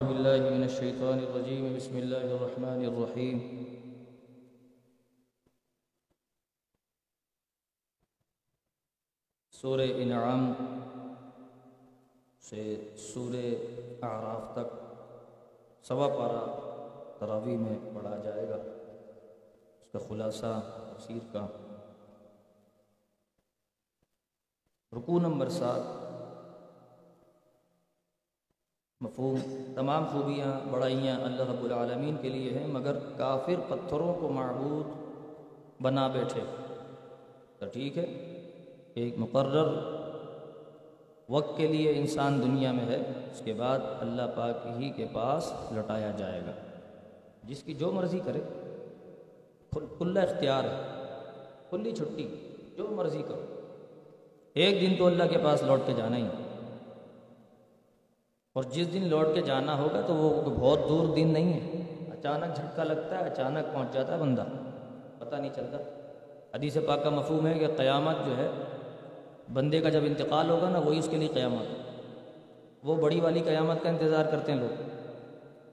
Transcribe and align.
بالله 0.00 0.50
من 0.50 0.62
الشيطان 0.62 1.18
الرجيم. 1.18 1.76
بسم 1.76 1.96
الله 1.96 2.26
الرحمن 2.34 2.82
الرحيم. 2.86 3.38
سورہ 9.52 9.86
انعام 10.04 10.52
سے 12.40 12.92
سورہ 12.96 13.42
اعراف 14.02 14.54
تک 14.54 14.76
سوا 15.82 16.08
پارہ 16.08 16.42
تراوی 17.18 17.56
میں 17.56 17.78
پڑھا 17.94 18.16
جائے 18.24 18.48
گا. 18.48 18.62
اس 19.80 19.92
کا 19.92 19.98
خلاصہ 20.08 20.60
تفسیر 20.86 21.32
کا. 21.32 21.46
رکو 24.92 25.18
نمبر 25.18 25.48
سات 25.48 26.07
مفہوم 29.00 29.40
تمام 29.74 30.04
خوبیاں 30.04 30.68
بڑائیاں 30.70 31.20
اللہ 31.20 31.42
رب 31.42 31.64
العالمین 31.64 32.16
کے 32.22 32.28
لیے 32.28 32.58
ہیں، 32.58 32.66
مگر 32.66 32.92
کافر 33.16 33.60
پتھروں 33.68 34.14
کو 34.14 34.28
معبود 34.28 34.86
بنا 35.82 36.08
بیٹھے۔ 36.08 36.40
تو 37.58 37.66
ٹھیک 37.72 37.98
ہے، 37.98 38.02
ایک 38.94 39.14
مقرر 39.18 39.78
وقت 41.28 41.56
کے 41.56 41.66
لیے 41.66 41.90
انسان 41.90 42.42
دنیا 42.42 42.72
میں 42.72 42.86
ہے، 42.86 43.02
اس 43.32 43.42
کے 43.44 43.52
بعد 43.52 43.78
اللہ 44.00 44.22
پاک 44.36 44.66
ہی 44.78 44.90
کے 44.90 45.06
پاس 45.12 45.52
لوٹایا 45.72 46.10
جائے 46.16 46.40
گا۔ 46.40 46.52
جس 47.44 47.62
کی 47.62 47.74
جو 47.74 47.92
مرضی 47.92 48.20
کرے 48.24 48.40
کھلا 49.70 50.20
اختیار 50.20 50.64
ہے، 50.64 51.04
کھلی 51.70 51.92
چھٹی، 51.92 52.28
جو 52.76 52.86
مرضی 52.90 53.22
کرو۔ 53.28 53.44
ایک 54.54 54.80
دن 54.80 54.96
تو 54.98 55.06
اللہ 55.06 55.24
کے 55.30 55.38
پاس 55.44 55.62
لوٹ 55.62 55.80
کے 55.86 55.92
جانا 55.96 56.16
ہی۔ 56.16 56.28
اور 58.58 58.64
جس 58.70 58.92
دن 58.92 59.08
لوٹ 59.08 59.26
کے 59.34 59.40
جانا 59.40 59.78
ہوگا 59.78 60.00
تو 60.00 60.14
وہ 60.14 60.50
بہت 60.60 60.78
دور 60.88 61.14
دن 61.14 61.28
نہیں 61.32 61.52
ہے۔ 61.52 61.82
اچانک 62.12 62.56
جھٹکا 62.56 62.84
لگتا 62.84 63.18
ہے، 63.18 63.24
اچانک 63.24 63.74
پہنچ 63.74 63.94
جاتا 63.94 64.14
ہے 64.14 64.20
بندہ۔ 64.20 64.44
پتہ 65.18 65.36
نہیں 65.36 65.50
چلتا۔ 65.56 65.78
حدیث 66.54 66.76
پاک 66.86 67.04
کا 67.04 67.10
مفہوم 67.10 67.46
ہے 67.46 67.58
کہ 67.58 67.66
قیامت 67.76 68.26
جو 68.26 68.36
ہے، 68.36 68.50
بندے 69.52 69.80
کا 69.80 69.88
جب 69.88 70.00
انتقال 70.04 70.50
ہوگا 70.50 70.68
نا، 70.68 70.78
وہی 70.78 70.98
اس 70.98 71.08
کے 71.10 71.16
لیے 71.16 71.28
قیامت 71.28 71.66
وہ 72.84 72.96
بڑی 72.96 73.20
والی 73.20 73.40
قیامت 73.40 73.82
کا 73.82 73.88
انتظار 73.88 74.24
کرتے 74.24 74.52
ہیں 74.52 74.60
لوگ۔ 74.60 74.82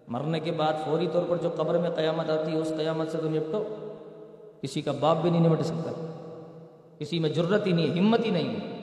مرنے 0.08 0.40
کے 0.40 0.52
بعد 0.52 0.74
فوری 0.86 1.08
طور 1.14 1.24
پر 1.28 1.38
جو 1.38 1.50
قبر 1.56 1.78
میں 1.78 1.90
قیامت 1.90 2.30
آتی 2.30 2.52
ہے، 2.52 2.58
اس 2.58 2.74
قیامت 2.78 3.12
سے 3.12 3.18
تو 3.18 3.30
نپٹو 3.30 3.64
کسی 4.62 4.82
کا 4.82 4.92
باپ 5.00 5.18
بھی 5.18 5.30
نہیں 5.30 5.48
نمٹ 5.48 5.62
سکتا۔ 5.62 5.92
کسی 7.00 7.20
میں 7.20 7.30
جرت 7.30 7.68
ہی 7.68 7.72
نہیں 7.72 7.90
ہے، 7.90 8.00
ہمت 8.00 8.26
ہی 8.26 8.30
نہیں 8.30 8.56
ہے۔ 8.56 8.75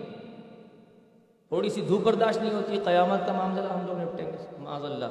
تھوڑی 1.52 1.70
سی 1.70 1.80
دھوپ 1.80 2.02
برداشت 2.02 2.42
نہیں 2.42 2.54
ہوتی، 2.54 2.78
قیامت 2.84 3.26
کا 3.26 3.32
معاملہ 3.32 3.60
ہم 3.60 3.86
لوگ 3.86 3.96
نپٹیں 3.98 4.26
گے۔ 4.26 4.36
معاذ 4.58 4.84
اللہ۔ 4.84 5.04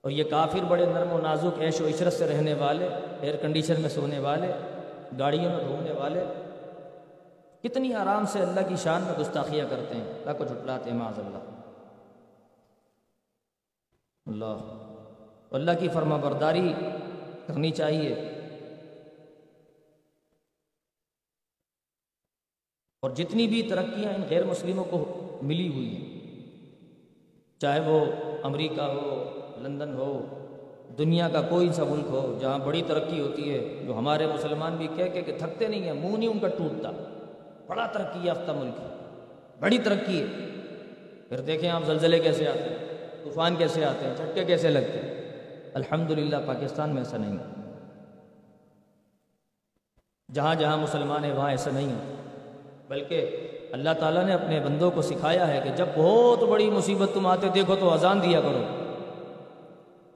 اور 0.00 0.10
یہ 0.10 0.24
کافر 0.24 0.64
بڑے 0.64 0.86
نرم 0.86 1.12
و 1.12 1.18
نازک 1.18 1.60
عیش 1.60 1.80
و 1.80 1.88
عشرت 1.88 2.12
سے 2.12 2.28
رہنے 2.28 2.54
والے 2.54 2.88
ایئر 3.20 3.36
کنڈیشن 3.36 3.80
میں 3.80 3.90
سونے 3.90 4.18
والے، 4.18 4.52
گاڑیوں 5.18 5.52
میں 5.52 5.68
گھومنے 5.68 5.92
والے۔ 5.92 6.24
کتنی 7.62 7.94
آرام 7.94 8.26
سے 8.26 8.38
اللہ 8.38 8.60
کی 8.68 8.76
شان 8.76 9.02
میں 9.02 9.12
گستاخیاں 9.20 9.66
کرتے 9.70 9.94
ہیں۔ 9.94 10.12
اللہ 10.12 10.32
کو 10.38 10.44
جھٹلاتے 10.44 10.90
ہیں، 10.90 10.98
معاذ 10.98 11.18
اللہ۔ 11.18 11.38
اللہ۔ 14.26 14.58
اللہ 15.50 15.70
کی 15.80 15.88
فرما 15.88 16.16
برداری 16.16 16.74
کرنی 17.46 17.70
چاہیے۔ 17.70 18.39
اور 23.00 23.10
جتنی 23.10 23.46
بھی 23.46 23.62
ترقیاں 23.62 24.12
ان 24.12 24.22
غیر 24.30 24.44
مسلموں 24.44 24.84
کو 24.84 25.20
ملی 25.42 25.68
ہوئی 25.68 25.96
ہیں، 25.96 26.20
چاہے 27.60 27.80
وہ 27.80 28.04
امریکہ 28.42 28.80
ہو، 28.80 29.40
لندن 29.58 29.94
ہو، 29.94 30.26
دنیا 30.98 31.28
کا 31.28 31.42
کوئی 31.42 31.72
سا 31.72 31.84
ملک 31.84 32.06
ہو 32.10 32.38
جہاں 32.40 32.58
بڑی 32.58 32.82
ترقی 32.86 33.20
ہوتی 33.20 33.54
ہے، 33.54 33.82
جو 33.86 33.98
ہمارے 33.98 34.26
مسلمان 34.26 34.76
بھی 34.76 34.88
کہہ 34.96 35.20
کہ 35.20 35.32
تھکتے 35.38 35.68
نہیں 35.68 35.82
ہیں، 35.82 35.92
منہ 35.92 36.16
نہیں 36.16 36.28
ان 36.28 36.38
کا 36.38 36.48
ٹوٹتا۔ 36.48 36.90
بڑا 37.66 37.86
ترقی 37.86 38.20
یافتہ 38.22 38.52
ملک 38.52 38.74
ہے۔ 38.80 38.86
بڑی 39.60 39.78
ترقی 39.78 40.20
ہے۔ 40.20 40.26
پھر 41.28 41.40
دیکھیں 41.40 41.70
آپ 41.70 41.82
زلزلے 41.86 42.18
کیسے 42.18 42.48
آتے 42.48 42.60
ہیں، 42.60 42.76
طوفان 43.24 43.56
کیسے 43.56 43.84
آتے 43.84 44.06
ہیں، 44.06 44.14
جھٹکے 44.16 44.44
کیسے 44.44 44.68
لگتے 44.68 44.98
ہیں۔ 44.98 45.30
الحمدللہ 45.74 46.36
پاکستان 46.46 46.90
میں 46.90 46.98
ایسا 46.98 47.16
نہیں 47.16 47.36
ہے۔ 47.38 47.72
جہاں 50.34 50.54
جہاں 50.54 50.76
مسلمان 50.76 51.24
ہیں، 51.24 51.32
وہاں 51.32 51.50
ایسا 51.50 51.70
نہیں 51.70 51.88
ہے۔ 51.88 52.19
بلکہ 52.90 53.48
اللہ 53.72 53.90
تعالیٰ 54.00 54.24
نے 54.24 54.32
اپنے 54.32 54.60
بندوں 54.60 54.90
کو 54.90 55.02
سکھایا 55.02 55.48
ہے 55.48 55.60
کہ 55.64 55.70
جب 55.70 55.86
بہت 55.96 56.42
بڑی 56.42 56.70
مصیبت 56.70 57.14
تم 57.14 57.26
آتے 57.26 57.48
دیکھو 57.48 57.76
تو 57.76 57.92
اذان 57.92 58.22
دیا 58.22 58.40
کرو۔ 58.40 58.62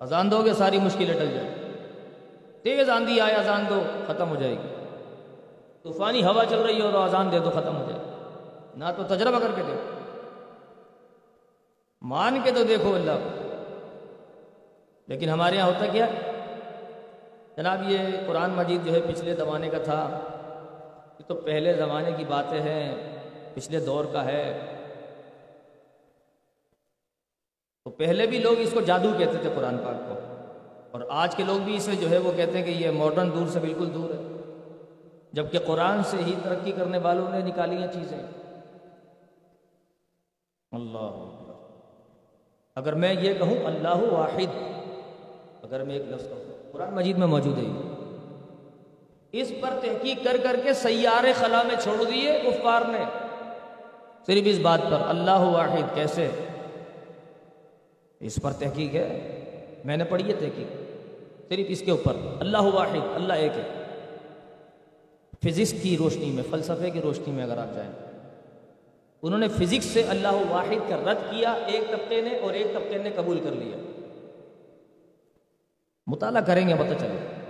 اذان 0.01 0.31
دو 0.31 0.45
گے، 0.45 0.53
ساری 0.53 0.79
مشکلیں 0.79 1.19
ٹل 1.19 1.31
جائے 1.35 1.55
تیز 2.63 2.91
آندھی 2.91 3.21
آئے، 3.21 3.35
اذان 3.35 3.65
دو، 3.69 3.83
ختم 4.07 4.29
ہو 4.29 4.35
جائے 4.35 4.53
گی۔ 4.53 4.85
طوفانی 5.83 6.25
ہوا 6.25 6.45
چل 6.51 6.63
رہی 6.63 6.81
ہو 6.81 6.91
تو 6.91 6.99
اذان 6.99 7.33
دے 7.33 7.39
دو، 7.39 7.51
ختم 7.51 7.77
ہو 7.77 7.85
جائے 7.89 8.03
نہ 8.77 8.85
تو 8.97 9.15
تجربہ 9.15 9.39
کر 9.39 9.51
کے 9.57 9.63
دیکھو۔ 9.67 10.11
مان 12.03 12.39
کے 12.45 12.51
تو 12.51 12.65
دیکھو 12.65 12.95
اللہ 12.95 13.13
کو۔ 13.13 13.49
لیکن 15.09 15.29
ہمارے 15.29 15.57
یہاں 15.57 15.67
ہوتا 15.67 15.87
کیا؟ 15.87 16.07
جناب 17.57 17.91
یہ 17.91 17.99
قرآن 18.27 18.51
مجید 18.51 18.87
جو 18.87 18.93
ہے 18.93 19.01
پچھلے 19.01 19.35
زمانے 19.35 19.69
کا 19.69 19.79
تھا۔ 19.79 20.21
یہ 21.19 21.25
تو 21.27 21.35
پہلے 21.35 21.73
زمانے 21.73 22.11
کی 22.17 22.25
باتیں 22.25 22.61
ہیں، 22.61 23.19
پچھلے 23.55 23.81
دور 23.81 24.05
کا 24.13 24.25
ہے۔ 24.25 24.71
تو 27.85 27.91
پہلے 27.91 28.27
بھی 28.27 28.39
لوگ 28.39 28.55
اس 28.59 28.71
کو 28.75 28.81
جادو 28.81 29.13
کہتے 29.19 29.39
تھے 29.43 29.51
قرآن 29.57 29.79
پاک 29.79 30.09
کو۔ 30.09 30.15
اور 30.91 31.01
آج 31.09 31.37
کے 31.37 31.43
لوگ 31.43 31.59
بھی 31.59 31.77
اسے 31.77 31.97
جو 31.97 32.11
ہے 32.11 32.19
وہ 32.19 32.33
کہتے 32.37 32.59
ہیں 32.59 32.65
کہ 32.65 32.71
یہ 32.71 32.91
ماڈرن 32.91 33.33
دور 33.33 33.47
سے 33.47 33.61
بالکل 33.61 33.95
دور 33.95 34.11
ہے۔ 34.11 34.23
جبکہ 35.33 35.59
قرآن 35.59 36.03
سے 36.05 36.17
ہی 36.17 36.35
ترقی 36.43 36.73
کرنے 36.73 36.99
والوں 36.99 37.31
نے 37.31 37.39
نکالی 37.39 37.77
ہیں 37.77 37.93
چیزیں۔ 37.93 38.19
اللہ 40.73 41.31
اگر 42.75 42.93
میں 42.93 43.15
یہ 43.15 43.35
کہوں، 43.35 43.57
اللہ 43.65 44.13
واحد۔ 44.13 44.57
اگر 45.65 45.85
میں 45.85 45.95
ایک 45.95 46.09
لفظ 46.09 46.29
کہوں، 46.29 46.73
قرآن 46.73 46.95
مجید 46.95 47.19
میں 47.19 47.27
موجود 47.27 47.59
ہے۔ 47.59 47.94
اس 49.37 49.53
پر 49.61 49.71
تحقیق 49.83 50.25
کر 50.25 50.37
کر 50.43 50.57
کے 50.63 50.73
سیارے 50.73 51.33
خلا 51.33 51.63
میں 51.63 51.75
چھوڑ 51.83 52.05
دیے 52.05 52.41
کفار 52.43 52.83
نے۔ 52.89 53.05
صرف 54.27 54.43
اس 54.45 54.59
بات 54.59 54.79
پر۔ 54.83 54.97
اللہ 55.09 55.39
واحد 55.39 55.95
کیسے؟ 55.95 56.29
اس 58.21 58.39
پر 58.43 58.53
تحقیق 58.53 58.95
ہے۔ 58.95 59.41
میں 59.85 59.97
نے 59.97 60.05
پڑھی 60.05 60.29
ہے 60.29 60.33
تحقیق۔ 60.33 60.67
صرف 61.49 61.67
اس 61.69 61.81
کے 61.81 61.91
اوپر۔ 61.91 62.13
اللہ 62.41 62.59
واحد، 62.59 62.97
اللہ 63.15 63.33
ایک 63.33 63.53
ہے۔ 63.57 63.85
فزکس 65.45 65.83
کی 65.83 65.97
روشنی 65.97 66.31
میں، 66.31 66.43
فلسفے 66.51 66.91
کی 66.91 67.01
روشنی 67.01 67.33
میں 67.33 67.45
اگر 67.45 67.59
آپ 67.59 67.75
جائیں۔ 67.75 67.93
انہوں 69.23 69.39
نے 69.39 69.49
فزکس 69.49 69.85
سے 69.85 70.03
اللہ 70.03 70.29
واحد 70.29 70.89
کا 70.89 71.13
رد 71.13 71.31
کیا، 71.31 71.53
ایک 71.53 71.91
طبقے 71.91 72.21
نے 72.21 72.39
اور 72.39 72.53
ایک 72.53 72.67
طبقے 72.75 72.99
نے 72.99 73.11
قبول 73.17 73.41
کر 73.45 73.51
لیا۔ 73.51 73.77
مطالعہ 76.07 76.41
کریں 76.41 76.69
گے، 76.69 76.75
پتہ 76.75 76.95
چلے۔ 77.01 77.44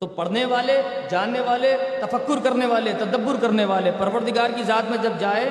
تو 0.00 0.06
پڑھنے 0.06 0.44
والے، 0.44 0.82
جاننے 1.10 1.40
والے، 1.40 1.76
تفکر 2.00 2.34
کرنے 2.44 2.66
والے، 2.66 2.92
تدبر 2.98 3.34
کرنے 3.40 3.64
والے، 3.64 3.90
پروردگار 3.98 4.50
کی 4.56 4.62
ذات 4.62 4.90
میں 4.90 4.98
جب 4.98 5.12
جائے 5.18 5.44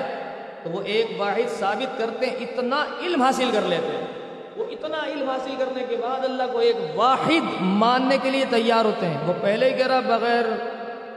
تو 0.63 0.69
وہ 0.69 0.81
ایک 0.85 1.07
واحد 1.17 1.59
ثابت 1.59 1.99
کرتے 1.99 2.25
ہیں، 2.25 2.35
اتنا 2.35 2.85
علم 3.01 3.21
حاصل 3.21 3.49
کر 3.53 3.61
لیتے 3.61 3.97
ہیں۔ 3.97 4.07
وہ 4.55 4.65
اتنا 4.71 4.97
علم 5.07 5.29
حاصل 5.29 5.51
کرنے 5.57 5.83
کے 5.89 5.95
بعد 5.95 6.25
اللہ 6.25 6.43
کو 6.51 6.57
ایک 6.57 6.75
واحد 6.95 7.61
ماننے 7.61 8.17
کے 8.23 8.29
لیے 8.29 8.45
تیار 8.49 8.85
ہوتے 8.85 9.05
ہیں۔ 9.05 9.17
وہ 9.27 9.33
پہلے 9.41 9.69
ہی 9.69 9.77
کہہ 9.77 9.87
رہا، 9.87 9.99
بغیر 9.99 10.45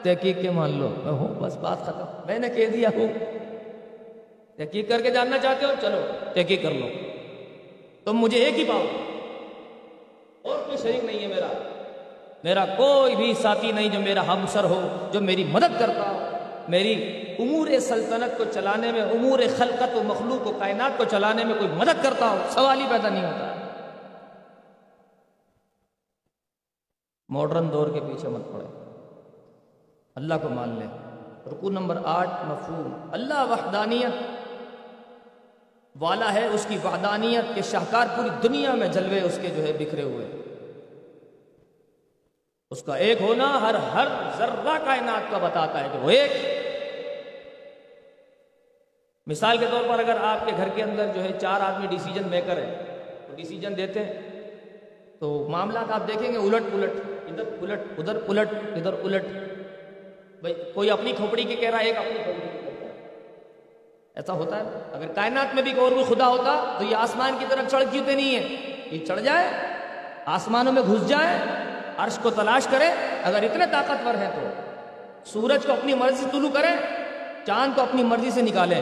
تحقیق 0.03 0.43
کے 0.43 0.50
مان 0.50 0.78
لو۔ 0.78 0.89
میں 1.05 1.12
ہوں 1.12 1.34
بس 1.41 1.56
بات 1.56 1.83
ختم۔ 1.83 2.27
میں 2.27 2.39
نے 2.39 2.49
کہہ 2.49 2.66
دیا 2.66 2.89
ہوں 2.97 3.09
تحقیق 4.56 4.89
کر 4.89 5.03
کے 5.03 5.10
جاننا 5.10 5.39
چاہتے 5.39 5.66
ہو، 5.66 5.72
چلو، 5.81 6.00
تحقیق 6.34 6.62
کر 6.62 6.71
لو۔ 6.71 6.87
تم 8.04 8.13
مجھے 8.13 8.45
ایک 8.45 8.59
ہی 8.59 8.65
پاؤ۔ 8.65 8.84
اور 10.42 10.59
کوئی 10.66 10.77
شریک 10.77 11.04
نہیں 11.04 11.22
ہے 11.22 11.27
میرا۔ 11.27 11.67
میرا 12.44 12.64
کوئی 12.66 13.16
بھی 13.16 13.34
ساتھی 13.34 13.72
نہیں 13.72 13.88
جو 13.88 14.00
میرا 14.00 14.26
ہمسر 14.26 14.64
ہو، 14.64 15.08
جو 15.12 15.20
میری 15.20 15.44
مدد 15.44 15.78
کرتا 15.78 16.10
ہو، 16.10 16.36
میری 16.68 17.22
امور 17.38 17.78
سلطنت 17.80 18.38
کو 18.38 18.44
چلانے 18.54 18.92
میں، 18.92 19.00
امور 19.00 19.38
خلقت 19.56 19.96
و 19.96 20.02
مخلوق 20.02 20.46
و 20.46 20.52
کائنات 20.58 20.98
کو 20.98 21.04
چلانے 21.04 21.44
میں 21.44 21.54
کوئی 21.54 21.70
مدد 21.70 22.02
کرتا 22.02 22.28
ہو 22.28 22.38
سوال 22.50 22.80
ہی 22.80 22.86
پیدا 22.90 23.08
نہیں 23.08 23.24
ہوتا۔ 23.24 23.54
ماڈرن 27.28 27.72
دور 27.72 27.88
کے 27.88 28.00
پیچھے 28.00 28.28
مت 28.28 28.52
پڑے۔ 28.52 28.64
اللہ 30.14 30.34
کو 30.42 30.48
مان 30.48 30.68
لیں 30.68 30.88
رکو 31.46 31.70
نمبر 31.70 31.98
آٹھ، 32.04 32.30
مفہوم۔ 32.44 33.08
اللہ 33.12 33.44
وحدانیت 33.50 34.22
والا 36.00 36.34
ہے، 36.34 36.46
اس 36.46 36.66
کی 36.68 36.78
وحدانیت 36.84 37.54
کے 37.54 37.62
شاہکار 37.62 38.06
پوری 38.16 38.28
دنیا 38.42 38.74
میں 38.74 38.88
جلوے 38.88 39.20
اس 39.20 39.38
کے 39.42 39.48
جو 39.48 39.62
ہے 39.62 39.72
بکھرے 39.78 40.02
ہوئے۔ 40.02 40.37
اس 42.70 42.82
کا 42.82 42.94
ایک 42.94 43.20
ہونا 43.20 43.47
ہر 43.60 43.74
ہر 43.74 44.09
ذرہ 44.38 44.76
کائنات 44.84 45.30
کا 45.30 45.38
بتاتا 45.38 45.84
ہے 45.84 45.88
کہ 45.92 45.98
وہ 45.98 46.10
ایک 46.10 46.32
مثال 49.26 49.59
کے 49.59 49.66
طور 49.70 49.84
پر 49.88 49.98
اگر 49.98 50.16
آپ 50.20 50.44
کے 50.47 50.53
گھر 50.56 50.68
کے 50.74 50.82
اندر 50.82 51.06
جو 51.15 51.22
ہے 51.22 51.30
چار 51.41 51.60
آدمی 51.60 51.86
ڈیسیجن 51.86 52.28
میکر 52.28 52.56
ہے 52.56 52.84
تو 53.28 53.34
ڈیسیجن 53.36 53.76
دیتے 53.76 54.04
ہیں، 54.04 54.12
تو 55.20 55.47
معاملات 55.50 55.91
آپ 55.92 56.06
دیکھیں 56.09 56.32
گے 56.32 56.36
الٹ 56.38 56.70
پلٹ، 56.72 56.91
ادھر 57.28 57.44
پلٹ 57.60 57.98
ادھر 57.98 58.18
پلٹ، 58.18 58.53
ادھر 58.76 58.92
الٹ 58.92 59.24
بھائی، 60.41 60.54
کوئی 60.74 60.91
اپنی 60.91 61.12
کھوپڑی 61.12 61.44
کی 61.44 61.56
کہہ 61.56 61.71
رہا 61.71 61.78
ہے، 61.78 61.84
ایک 61.84 61.97
اپنی 61.97 62.22
کھوپڑی 62.24 62.48
کی 62.53 62.86
ایسا 64.14 64.32
ہوتا 64.32 64.56
ہے۔ 64.56 64.80
اگر 64.92 65.12
کائنات 65.14 65.54
میں 65.54 65.62
بھی 65.62 65.72
کوئی 65.72 65.84
اور 65.84 65.92
کوئی 65.92 66.14
خدا 66.14 66.28
ہوتا، 66.28 66.76
تو 66.78 66.84
یہ 66.84 66.97
آسمان 66.97 67.36
کی 67.38 67.47
طرف 67.48 67.71
چڑھ 67.71 67.84
کیوں 67.91 68.04
نہیں 68.06 68.34
ہے؟ 68.36 68.86
یہ 68.91 69.04
چڑھ 69.06 69.21
جائے، 69.21 69.48
آسمانوں 70.26 70.72
میں 70.72 70.82
گھس 70.82 71.09
جائے 71.09 71.66
عرش 71.98 72.18
کو 72.22 72.30
تلاش 72.30 72.66
کرے، 72.71 72.86
اگر 73.22 73.42
اتنے 73.42 73.65
طاقتور 73.71 74.15
ہیں 74.15 74.30
تو۔ 74.34 74.48
سورج 75.24 75.66
کو 75.66 75.72
اپنی 75.72 75.95
مرضی 75.95 76.16
سے 76.16 76.27
طلوع 76.33 76.50
کرے، 76.50 76.68
چاند 77.47 77.77
کو 77.77 77.83
اپنی 77.83 78.03
مرضی 78.03 78.30
سے 78.30 78.42
نکالے۔ 78.42 78.80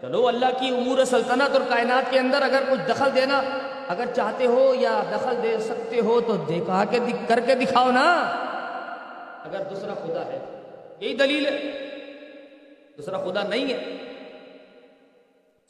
چلو، 0.00 0.28
اللہ 0.28 0.46
کی 0.60 0.68
امور 0.68 1.04
سلطنت 1.04 1.50
اور 1.52 1.60
کائنات 1.68 2.10
کے 2.10 2.18
اندر 2.18 2.42
اگر 2.42 2.62
کچھ 2.70 2.80
دخل 2.88 3.08
دینا، 3.16 3.42
اگر 3.88 4.04
چاہتے 4.16 4.46
ہو 4.46 4.74
یا 4.74 5.02
دخل 5.10 5.36
دے 5.42 5.56
سکتے 5.58 6.00
ہو، 6.00 6.20
تو 6.20 6.36
دیکھا 6.36 6.84
کے 6.90 6.98
کر 7.28 7.40
کے 7.40 7.54
دکھاؤ 7.54 7.90
نا۔ 7.90 8.20
اگر 9.44 9.62
دوسرا 9.70 9.94
خدا 9.94 10.24
ہے، 10.24 10.60
یہی 11.00 11.14
دلیل 11.14 11.46
ہے۔ 11.46 11.72
دوسرا 12.98 13.18
خدا 13.18 13.42
نہیں 13.42 13.72
ہے۔ 13.72 13.96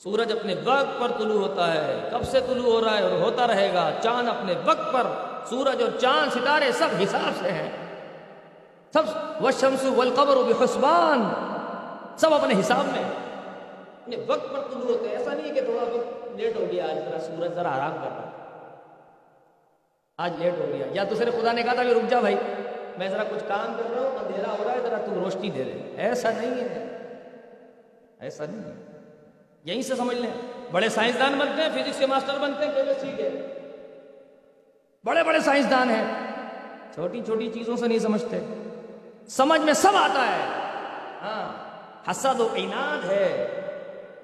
سورج 0.02 0.32
اپنے 0.32 0.54
وقت 0.64 1.00
پر 1.00 1.10
طلوع 1.18 1.40
ہوتا 1.40 1.74
ہے، 1.74 2.08
کب 2.12 2.24
سے 2.24 2.40
طلوع 2.40 2.72
ہو 2.72 2.84
رہا 2.84 2.98
ہے 2.98 3.02
اور 3.02 3.10
ہوتا 3.10 3.46
رہے 3.46 3.74
گا، 3.74 3.90
چاند 4.02 4.28
اپنے 4.28 4.54
وقت 4.64 4.92
پر۔ 4.92 5.27
سورج 5.48 5.82
اور 5.82 5.98
چاند 6.00 6.32
ستارے 6.32 6.72
سب 6.72 6.88
حساب 7.02 7.30
سے 7.42 7.52
ہیں۔ 7.52 7.70
سب 8.92 9.02
وشمس 9.44 9.84
والقبر 9.84 10.36
بحسبان، 10.36 11.28
سب 12.18 12.34
اپنے 12.34 12.60
حساب 12.60 12.84
میں۔ 12.84 13.04
اپنے 14.02 14.16
وقت 14.26 14.50
پر 14.52 14.60
طلوع 14.70 14.92
ہوتے 14.92 15.08
ہیں۔ 15.08 15.16
ایسا 15.16 15.34
نہیں 15.34 15.48
ہے 15.48 15.54
کہ 15.54 15.60
تھوڑا 15.60 15.82
وقت 15.82 16.36
لیٹ 16.36 16.56
ہو 16.56 16.66
گیا، 16.72 16.84
آج 16.84 17.08
ذرا 17.08 17.18
سورج 17.18 17.54
ذرا 17.54 17.76
آرام 17.76 17.92
کر 17.92 18.08
رہا 18.08 18.30
آج 20.18 20.32
لیٹ 20.38 20.54
ہو 20.58 20.66
گیا۔ 20.68 20.86
یا 20.92 21.04
دوسرے 21.10 21.30
خدا 21.30 21.52
نے 21.52 21.62
کہا 21.62 21.74
تھا 21.74 21.84
کہ 21.84 21.88
رک 21.88 22.10
جا 22.10 22.20
بھائی، 22.20 22.36
میں 22.98 23.08
ذرا 23.08 23.22
کچھ 23.22 23.44
کام 23.48 23.74
کر 23.76 23.90
رہا 23.90 24.02
ہوں، 24.02 24.26
اندھیرا 24.26 24.50
ہو 24.58 24.64
رہا 24.64 24.72
ہے، 24.72 24.80
ذرا 24.80 24.96
تم 25.04 25.24
روشنی 25.24 25.50
دے 25.50 25.64
دے 25.64 25.94
ایسا 25.96 26.30
نہیں 26.30 26.60
ہے۔ 26.60 26.98
ایسا 28.20 28.44
نہیں 28.50 28.64
ہے۔ 28.64 28.84
یہیں 29.64 29.82
سے 29.82 29.94
سمجھ 29.94 30.16
لیں۔ 30.16 30.30
بڑے 30.72 30.88
سائنسدان 30.88 31.32
بنتے 31.38 31.62
ہیں، 31.62 31.68
فزکس 31.68 31.98
کے 31.98 32.06
ماسٹر 32.06 32.38
بنتے 32.38 32.66
ہیں، 32.66 32.72
کیمسٹری 32.74 33.12
کے۔ 33.16 33.57
بڑے 35.08 35.22
بڑے 35.22 35.40
سائنسدان 35.40 35.90
ہیں۔ 35.90 36.04
چھوٹی 36.94 37.22
چھوٹی 37.24 37.50
چیزوں 37.54 37.76
سے 37.76 37.88
نہیں 37.88 37.98
سمجھتے۔ 37.98 38.40
سمجھ 39.28 39.60
میں 39.60 39.72
سب 39.72 39.96
آتا 39.96 40.26
ہے۔ 40.26 40.42
ہاں 41.22 41.52
حسد 42.10 42.40
و 42.40 42.48
ایناد 42.54 43.10
ہے۔ 43.10 43.46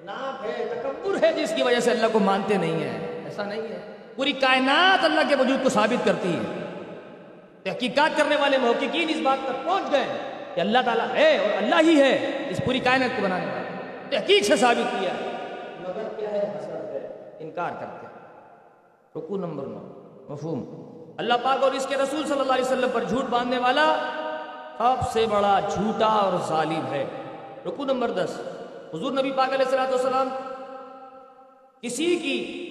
ناپ 0.03 0.45
ہے، 0.45 0.65
تکبر 0.69 1.23
ہے 1.23 1.33
جس 1.33 1.53
کی 1.55 1.63
وجہ 1.63 1.79
سے 1.79 1.91
اللہ 1.91 2.07
کو 2.11 2.19
مانتے 2.19 2.57
نہیں 2.57 2.73
ہیں۔ 2.73 3.21
ایسا 3.25 3.43
نہیں 3.43 3.61
ہے۔ 3.61 3.97
پوری 4.15 4.31
کائنات 4.31 5.05
اللہ 5.05 5.21
کے 5.29 5.35
وجود 5.35 5.63
کو 5.63 5.69
ثابت 5.69 6.05
کرتی 6.05 6.35
ہے۔ 6.35 6.65
تحقیقات 7.63 8.17
کرنے 8.17 8.35
والے، 8.35 8.57
محققین 8.57 9.09
اس 9.09 9.17
بات 9.23 9.47
پر 9.47 9.53
پہنچ 9.65 9.91
گئے 9.91 10.05
کہ 10.55 10.61
اللہ 10.61 10.77
تعالیٰ 10.85 11.15
ہے 11.15 11.37
اور 11.37 11.63
اللہ 11.63 11.75
ہی 11.81 12.01
ہے، 12.01 12.45
اس 12.49 12.61
پوری 12.65 12.79
کائنات 12.79 13.09
کو 13.15 13.21
بنانے 13.21 13.45
والا 13.45 13.61
تحقیق 14.09 14.43
سے 14.43 14.55
ثابت 14.55 14.99
کیا۔ 14.99 15.13
مگر 15.79 16.19
کیا 16.19 16.29
ہے 16.29 16.53
حسد؟ 16.55 16.67
ہے 16.67 17.35
انکار 17.39 17.71
کرتے۔ 17.79 18.07
رکو 19.19 19.37
نمبر 19.37 19.65
نو۔ 19.65 20.04
مفہوم۔ 20.29 20.65
اللہ 21.17 21.33
پاک 21.43 21.63
اور 21.63 21.71
اس 21.71 21.85
کے 21.85 21.95
رسول 21.95 22.27
صلی 22.27 22.39
اللہ 22.39 22.53
علیہ 22.53 22.65
وسلم 22.65 22.89
پر 22.93 23.03
جھوٹ 23.03 23.23
باندھنے 23.29 23.57
والا 23.57 23.95
سب 24.77 25.11
سے 25.11 25.25
بڑا 25.25 25.59
جھوٹا 25.69 26.05
اور 26.05 26.33
ظالم 26.47 26.85
ہے۔ 26.91 27.05
رکو 27.67 27.85
نمبر 27.85 28.11
دس۔ 28.11 28.41
حضور 28.93 29.11
نبی 29.11 29.31
پاک 29.31 29.53
علیہ 29.53 29.65
السلام 29.65 29.89
والسلام 29.89 30.29
کسی 31.81 32.15
کی 32.15 32.61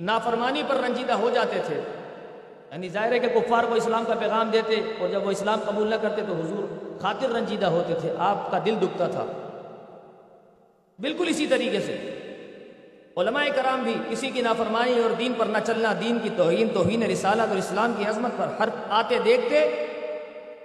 نافرمانی 0.00 0.62
پر 0.68 0.74
رنجیدہ 0.74 1.12
ہو 1.12 1.30
جاتے 1.30 1.60
تھے۔ 1.66 1.80
یعنی 2.72 2.88
ظاہر 2.88 3.12
ہے 3.12 3.18
کہ 3.18 3.28
کفار 3.28 3.64
کو 3.68 3.74
اسلام 3.74 4.04
کا 4.04 4.14
پیغام 4.14 4.50
دیتے 4.50 4.74
اور 4.74 5.08
جب 5.08 5.26
وہ 5.26 5.30
اسلام 5.30 5.60
قبول 5.64 5.88
نہ 5.88 5.94
کرتے 5.94 6.22
تو 6.28 6.34
حضور 6.34 6.64
خاطر 7.00 7.30
رنجیدہ 7.30 7.66
ہوتے 7.66 7.94
تھے۔ 8.00 8.14
آپ 8.18 8.50
کا 8.50 8.58
دل 8.66 8.74
دکھتا 8.82 9.06
تھا۔ 9.06 9.24
بالکل 10.98 11.24
اسی 11.28 11.46
طریقے 11.46 11.80
سے۔ 11.80 12.13
علماء 13.16 13.44
کرام 13.56 13.82
بھی 13.82 13.94
کسی 14.10 14.30
کی 14.30 14.42
نافرمانی 14.42 14.98
اور 14.98 15.10
دین 15.10 15.32
پر 15.38 15.46
نہ 15.46 15.58
چلنا، 15.66 15.92
دین 16.00 16.18
کی 16.22 16.28
توہین 16.36 16.68
توہین 16.68 17.02
رسالت 17.02 17.48
اور 17.48 17.56
اسلام 17.56 17.92
کی 17.98 18.04
عظمت 18.04 18.30
پر 18.36 18.46
ہر 18.60 18.68
آتے 18.88 19.18
دیکھتے، 19.24 19.86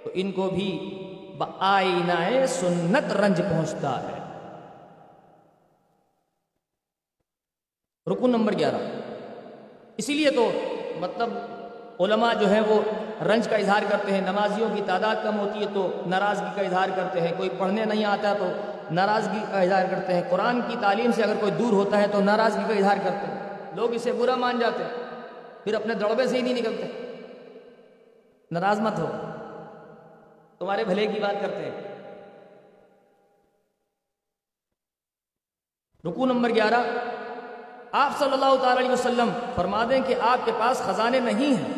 تو 0.04 0.10
ان 0.14 0.32
کو 0.32 0.50
بھی 0.50 0.96
آئینہ 1.58 2.46
سنت 2.46 3.12
رنج 3.12 3.38
پہنچتا 3.38 4.02
ہے۔ 4.02 4.20
رکن 8.10 8.30
نمبر 8.30 8.58
گیارہ۔ 8.58 9.00
اسی 9.96 10.14
لیے 10.14 10.30
تو 10.30 10.50
مطلب 11.00 11.30
علماء 12.00 12.34
جو 12.34 12.48
ہیں 12.48 12.60
وہ 12.60 12.82
رنج 13.24 13.48
کا 13.48 13.56
اظہار 13.56 13.82
کرتے 13.90 14.12
ہیں، 14.12 14.20
نمازیوں 14.20 14.68
کی 14.74 14.82
تعداد 14.86 15.16
کم 15.22 15.38
ہوتی 15.38 15.60
ہے 15.60 15.66
تو 15.74 15.90
ناراضگی 16.06 16.50
کا 16.56 16.62
اظہار 16.62 16.88
کرتے 16.96 17.20
ہیں، 17.20 17.32
کوئی 17.36 17.48
پڑھنے 17.58 17.84
نہیں 17.84 18.04
آتا 18.04 18.32
تو 18.32 18.46
ناراضگی 18.90 19.44
کا 19.50 19.60
اظہار 19.60 19.84
کرتے 19.90 20.14
ہیں۔ 20.14 20.22
قرآن 20.30 20.60
کی 20.68 20.76
تعلیم 20.80 21.12
سے 21.12 21.22
اگر 21.22 21.34
کوئی 21.40 21.52
دور 21.52 21.72
ہوتا 21.72 21.98
ہے 21.98 22.06
تو 22.06 22.20
ناراضگی 22.20 22.62
کا 22.68 22.74
اظہار 22.74 22.96
کرتے 23.04 23.26
ہیں۔ 23.26 23.40
لوگ 23.76 23.94
اسے 23.94 24.12
برا 24.12 24.34
مان 24.34 24.58
جاتے 24.58 24.84
ہیں۔ 24.84 25.10
پھر 25.64 25.74
اپنے 25.74 25.94
دڑبے 25.94 26.26
سے 26.26 26.36
ہی 26.36 26.42
نہیں 26.42 26.54
نکلتے۔ 26.54 27.16
ناراض 28.50 28.80
مت 28.80 28.98
ہو۔ 28.98 29.06
تمہارے 30.58 30.84
بھلے 30.84 31.06
کی 31.06 31.20
بات 31.20 31.42
کرتے 31.42 31.70
ہیں۔ 31.70 31.82
رکو 36.04 36.26
نمبر 36.26 36.48
گیارہ۔ 36.48 36.82
آپ 37.92 38.18
صلی 38.18 38.32
اللہ 38.32 38.62
تعالی 38.62 38.80
علیہ 38.80 38.90
وسلم 38.90 39.28
فرما 39.54 39.84
دیں 39.90 40.00
کہ 40.06 40.14
آپ 40.20 40.38
کے 40.44 40.52
پاس 40.58 40.78
خزانے 40.78 41.20
نہیں 41.20 41.54
ہیں۔ 41.54 41.74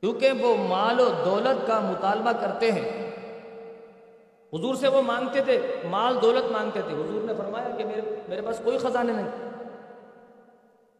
کیونکہ 0.00 0.32
وہ 0.32 0.68
مال 0.68 1.00
و 1.00 1.22
دولت 1.24 1.66
کا 1.66 1.80
مطالبہ 1.80 2.32
کرتے 2.32 2.72
ہیں۔ 2.72 3.05
حضور 4.58 4.74
سے 4.74 4.88
وہ 4.88 5.02
مانگتے 5.02 5.40
تھے، 5.40 5.60
مال 5.84 6.18
دولت 6.22 6.52
مانگتے 6.52 6.80
تھے۔ 6.82 6.94
حضور 6.94 7.24
نے 7.24 7.32
فرمایا 7.38 7.68
کہ 7.76 7.84
میرے 7.84 8.00
میرے 8.28 8.42
پاس 8.42 8.60
کوئی 8.64 8.78
خزانے 8.78 9.12
نہیں۔ 9.12 9.28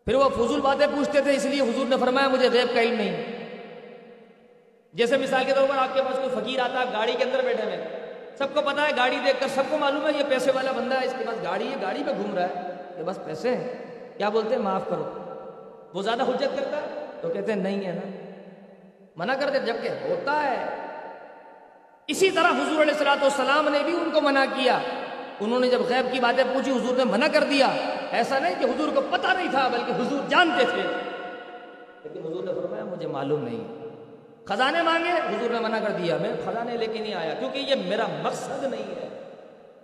پھر 0.05 0.15
وہ 0.15 0.29
فضول 0.29 0.61
باتیں 0.61 0.87
پوچھتے 0.87 1.21
تھے، 1.21 1.35
اس 1.35 1.45
لیے 1.45 1.61
حضور 1.61 1.87
نے 1.87 1.97
فرمایا 2.01 2.29
مجھے 2.29 2.49
غیب 2.53 2.75
کا 2.75 2.81
علم 2.81 2.95
نہیں۔ 2.95 3.37
جیسے 4.93 5.17
مثال 5.17 5.45
کے 5.45 5.53
طور 5.53 5.69
پر 5.69 5.79
آپ 5.79 5.89
کے 5.95 6.03
پاس 6.03 6.17
کوئی 6.17 6.29
فقیر 6.29 6.61
آتا 6.61 6.81
ہے 6.81 6.85
گاڑی 6.93 7.13
کے 7.19 7.25
اندر 7.25 7.41
بیٹھے 7.45 7.65
ہوئے۔ 7.65 7.85
سب 8.39 8.47
کو 8.55 8.61
پتا 8.63 8.87
ہے، 8.87 8.97
گاڑی 8.97 9.17
دیکھ 9.25 9.41
کر 9.41 9.47
سب 9.49 9.63
کو 9.71 9.79
معلوم 9.79 10.07
ہے، 10.07 10.13
یہ 10.19 10.25
پیسے 10.29 10.51
والا 10.55 10.73
بندہ 10.73 11.01
ہے، 11.01 11.07
اس 11.07 11.15
کے 11.19 11.25
پاس 11.27 11.37
گاڑی 11.45 11.69
ہے، 11.69 11.77
گاڑی 11.83 12.03
پہ 12.07 12.11
گھوم 12.11 12.35
رہا 12.35 12.47
ہے۔ 12.49 12.55
یہ 12.99 13.03
بس 13.03 13.19
پیسے 13.25 13.57
ہیں۔ 13.57 13.75
کیا 14.17 14.29
بولتے 14.29 14.55
ہیں؟ 14.55 14.63
معاف 14.63 14.83
کرو۔ 14.89 15.05
وہ 15.95 16.03
زیادہ 16.03 16.23
حجت 16.23 16.59
کرتا 16.59 16.77
ہے 16.77 17.07
تو 17.21 17.29
کہتے 17.29 17.53
ہیں، 17.53 17.61
نہیں 17.61 17.87
ہے 17.87 17.93
نا۔ 17.93 18.33
منع 19.17 19.35
کرتے 19.41 19.59
جبکہ 19.59 19.89
ہوتا 19.89 20.43
ہے۔ 20.43 20.86
اسی 22.09 22.31
طرح 22.31 22.49
حضور 22.49 22.83
علیہ 22.83 22.93
السلاۃ 22.93 23.17
والسلام 23.21 23.69
نے 23.69 23.79
بھی 23.85 23.93
ان 23.93 24.11
کو 24.15 24.21
منع 24.21 24.45
کیا۔ 24.57 24.79
انہوں 25.41 25.61
نے 25.61 25.69
جب 25.69 25.81
غیب 25.81 26.13
کی 26.13 26.21
باتیں 26.21 26.45
پوچھی، 26.55 26.73
حضور 26.73 26.97
نے 26.97 27.05
منع 27.05 27.27
کر 27.33 27.45
دیا۔ 27.45 27.67
ایسا 28.11 28.39
نہیں 28.39 28.55
کہ 28.59 28.65
حضور 28.65 28.89
کو 28.95 29.01
پتہ 29.11 29.27
نہیں 29.27 29.51
تھا، 29.51 29.69
بلکہ 29.69 29.93
حضور 29.93 30.19
جانتے 30.29 30.65
تھے۔ 30.65 30.83
لیکن 32.05 32.27
حضور 32.27 32.45
نے 32.45 32.53
فرمایا، 32.53 32.85
مجھے 32.85 33.09
معلوم 33.09 33.43
نہیں۔ 33.43 33.89
خزانے 34.45 34.83
مانگے، 34.83 35.11
حضور 35.11 35.51
نے 35.51 35.61
منع 35.61 35.79
کر 35.79 35.91
دیا۔ 35.91 36.17
میں 36.17 36.33
خزانے 36.45 36.77
لے 36.77 36.87
کے 36.87 36.99
نہیں 36.99 37.15
آیا، 37.15 37.35
کیونکہ 37.35 37.59
یہ 37.59 37.75
میرا 37.87 38.07
مقصد 38.23 38.65
نہیں 38.65 38.83
ہے۔ 38.83 39.23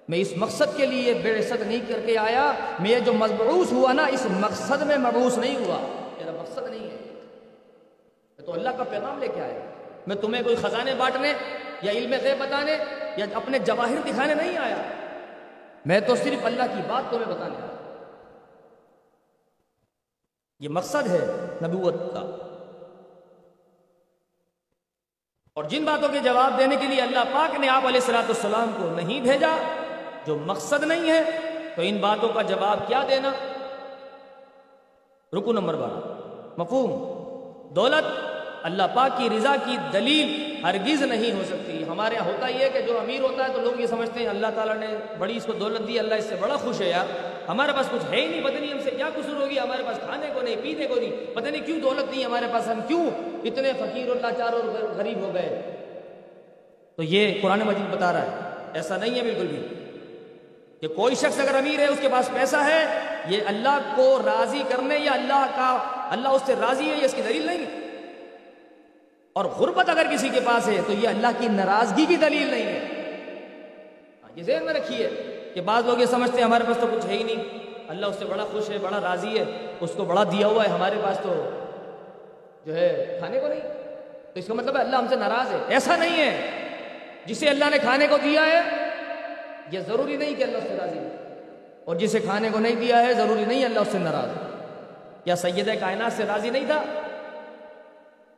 میں 0.08 0.18
اس 0.18 0.32
مقصد 0.36 0.76
کے 0.76 0.86
لیے 0.86 1.14
بے 1.14 1.38
عزت 1.38 1.62
نہیں 1.62 1.88
کر 1.88 2.00
کے 2.06 2.18
آیا۔ 2.18 2.52
میں 2.80 3.00
جو 3.00 3.12
مبعوث 3.12 3.72
ہوا 3.72 3.92
نا، 3.92 4.06
اس 4.06 4.26
مقصد 4.30 4.82
میں 4.82 4.98
مبعوث 4.98 5.38
نہیں 5.38 5.56
ہوا۔ 5.56 6.08
میرا 6.18 6.42
مقصد 6.42 6.70
نہیں 6.70 6.90
ہے۔ 6.90 7.20
میں 8.38 8.46
تو 8.46 8.52
اللہ 8.52 8.68
کا 8.68 8.84
پیغام 8.84 9.18
لے 9.18 9.28
کے 9.34 9.40
آیا۔ 9.40 9.60
میں 10.06 10.16
تمہیں 10.16 10.42
کوئی 10.42 10.56
خزانے 10.56 10.94
بانٹنے 10.94 11.32
یا 11.82 11.92
علم 11.92 12.14
غیب 12.22 12.38
بتانے 12.38 12.76
یا 13.16 13.26
اپنے 13.34 13.58
جواہر 13.58 13.96
دکھانے 14.06 14.34
نہیں 14.34 14.58
آیا۔ 14.58 14.76
میں 15.86 16.00
تو 16.00 16.16
صرف 16.16 16.46
اللہ 16.46 16.62
کی 16.62 16.82
بات 16.88 17.10
تمہیں 17.10 17.34
بتانے 17.34 17.56
آیا۔ 17.56 17.66
یہ 20.60 20.68
مقصد 20.68 21.06
ہے 21.06 21.28
نبوت 21.62 21.94
کا۔ 21.94 22.48
اور 25.54 25.64
جن 25.64 25.84
باتوں 25.84 26.08
کے 26.08 26.18
جواب 26.18 26.58
دینے 26.58 26.76
کے 26.76 26.86
لیے 26.86 27.02
اللہ 27.02 27.18
پاک 27.32 27.60
نے 27.60 27.68
آپ 27.68 27.86
علیہ 27.86 28.00
السلاۃ 28.00 28.28
السلام 28.28 28.70
کو 28.76 28.90
نہیں 28.90 29.20
بھیجا، 29.20 29.56
جو 30.26 30.36
مقصد 30.36 30.82
نہیں 30.82 31.10
ہے، 31.10 31.22
تو 31.76 31.82
ان 31.84 31.96
باتوں 31.96 32.28
کا 32.28 32.42
جواب 32.42 32.78
کیا 32.86 33.04
دینا؟ 33.10 33.30
رکو 35.38 35.52
نمبر 35.52 35.74
بارہ۔ 35.74 36.18
مفہوم 36.60 36.90
دولت 37.74 38.31
اللہ 38.62 38.82
پاک 38.94 39.18
کی 39.18 39.28
رضا 39.36 39.56
کی 39.64 39.76
دلیل 39.92 40.56
ہرگز 40.64 41.02
نہیں 41.02 41.32
ہو 41.32 41.42
سکتی۔ 41.46 41.84
ہمارے 41.88 42.14
یہاں 42.14 42.26
ہوتا 42.26 42.48
ہی 42.48 42.60
ہے 42.60 42.68
کہ 42.68 42.80
جو 42.80 42.98
امیر 42.98 43.20
ہوتا 43.20 43.48
ہے 43.48 43.52
تو 43.54 43.60
لوگ 43.60 43.80
یہ 43.80 43.86
سمجھتے 43.86 44.20
ہیں، 44.20 44.26
اللہ 44.26 44.46
تعالیٰ 44.54 44.76
نے 44.76 44.86
بڑی 45.18 45.36
اس 45.36 45.44
کو 45.44 45.52
دولت 45.52 45.88
دی، 45.88 45.98
اللہ 45.98 46.14
اس 46.14 46.24
سے 46.24 46.34
بڑا 46.40 46.56
خوش 46.56 46.80
ہے 46.80 46.88
یار۔ 46.88 47.06
ہمارے 47.48 47.72
پاس 47.72 47.86
کچھ 47.90 48.12
ہے 48.12 48.20
ہی 48.20 48.26
نہیں، 48.26 48.44
پتہ 48.44 48.58
نہیں 48.58 48.72
ہم 48.72 48.78
سے 48.84 48.90
کیا 48.90 49.10
قصور 49.14 49.42
ہوگی۔ 49.42 49.58
ہمارے 49.58 49.82
پاس 49.86 49.96
کھانے 50.06 50.26
کو 50.34 50.40
نہیں، 50.40 50.56
پینے 50.62 50.86
کو 50.86 50.94
نہیں، 50.94 51.34
پتہ 51.34 51.48
نہیں 51.48 51.66
کیوں 51.66 51.80
دولت 51.80 52.10
نہیں 52.10 52.24
ہمارے 52.24 52.46
پاس، 52.52 52.68
ہم 52.68 52.80
کیوں 52.88 53.10
اتنے 53.44 53.72
فقیر 53.78 54.08
اور 54.08 54.16
لاچار 54.16 54.52
اور 54.52 54.94
غریب 54.96 55.18
ہو 55.20 55.30
گئے۔ 55.34 55.76
تو 56.96 57.02
یہ 57.02 57.34
قرآن 57.42 57.60
مجید 57.64 57.94
بتا 57.94 58.12
رہا 58.12 58.22
ہے۔ 58.22 58.36
ایسا 58.74 58.96
نہیں 58.96 59.14
ہے 59.14 59.22
بالکل 59.22 59.46
بھی 59.46 59.66
کہ 60.80 60.94
کوئی 60.94 61.14
شخص 61.14 61.40
اگر 61.40 61.54
امیر 61.54 61.78
ہے، 61.78 61.86
اس 61.86 61.98
کے 62.00 62.08
پاس 62.08 62.30
پیسہ 62.32 62.56
ہے، 62.56 63.00
یہ 63.28 63.40
اللہ 63.46 63.78
کو 63.96 64.18
راضی 64.26 64.62
کرنے 64.68 64.98
یا 64.98 65.12
اللہ 65.12 65.46
کا، 65.56 65.78
اللہ 66.10 66.28
اس 66.28 66.42
سے 66.46 66.54
راضی 66.60 66.90
ہے، 66.90 66.96
یہ 66.96 67.04
اس 67.04 67.14
کی 67.14 67.22
دلیل 67.22 67.46
نہیں۔ 67.46 67.81
اور 69.32 69.44
غربت 69.44 69.88
اگر 69.88 70.06
کسی 70.12 70.28
کے 70.28 70.40
پاس 70.44 70.68
ہے 70.68 70.76
تو 70.86 70.92
یہ 70.92 71.08
اللہ 71.08 71.26
کی 71.38 71.48
ناراضگی 71.48 72.06
کی 72.06 72.16
دلیل 72.16 72.46
نہیں 72.46 72.66
ہے۔ 72.66 72.88
یہ 74.34 74.42
ذہن 74.42 74.64
میں 74.64 74.74
رکھیے 74.74 75.10
کہ 75.54 75.60
بعض 75.60 75.86
لوگ 75.86 75.98
یہ 75.98 76.06
سمجھتے 76.06 76.38
ہیں 76.38 76.44
ہمارے 76.44 76.64
پاس 76.66 76.76
تو 76.80 76.86
کچھ 76.92 77.06
ہے 77.06 77.12
ہی 77.12 77.22
نہیں۔ 77.22 77.44
اللہ 77.88 78.06
اس 78.06 78.16
سے 78.18 78.24
بڑا 78.24 78.44
خوش 78.44 78.70
ہے، 78.70 78.78
بڑا 78.78 79.00
راضی 79.02 79.38
ہے، 79.38 79.44
اس 79.80 79.90
کو 79.96 80.04
بڑا 80.04 80.24
دیا 80.24 80.46
ہوا 80.46 80.64
ہے 80.64 80.68
ہمارے 80.68 80.94
پاس 81.04 81.18
تو 81.18 81.50
جو 82.66 82.76
ہے 82.76 83.16
کھانے 83.18 83.40
کو 83.40 83.48
نہیں۔ 83.48 83.60
تو 84.32 84.38
اس 84.38 84.46
کا 84.46 84.54
مطلب 84.54 84.76
ہے 84.76 84.82
اللہ 84.82 84.96
ہم 84.96 85.06
سے 85.08 85.16
ناراض 85.16 85.52
ہے۔ 85.52 85.58
ایسا 85.68 85.96
نہیں 85.96 86.24
ہے۔ 86.24 86.50
جسے 87.26 87.48
اللہ 87.48 87.64
نے 87.70 87.78
کھانے 87.78 88.06
کو 88.06 88.16
دیا 88.24 88.46
ہے، 88.46 88.60
یہ 89.70 89.80
ضروری 89.80 90.16
نہیں 90.16 90.34
کہ 90.34 90.42
اللہ 90.42 90.58
اس 90.58 90.64
سے 90.64 90.76
راضی 90.80 90.98
ہے 90.98 91.08
اور 91.84 91.96
جسے 91.96 92.18
کھانے 92.18 92.48
کو 92.52 92.58
نہیں 92.58 92.76
دیا 92.76 93.02
ہے، 93.02 93.14
ضروری 93.14 93.44
نہیں 93.44 93.64
اللہ 93.64 93.80
اس 93.80 93.88
سے 93.92 93.98
ناراض 93.98 94.28
ہے 94.28 94.64
یا 95.24 95.36
سید 95.36 95.80
کائنات 95.80 96.12
سے 96.12 96.24
راضی 96.24 96.50
نہیں 96.50 96.66
تھا۔ 96.66 96.82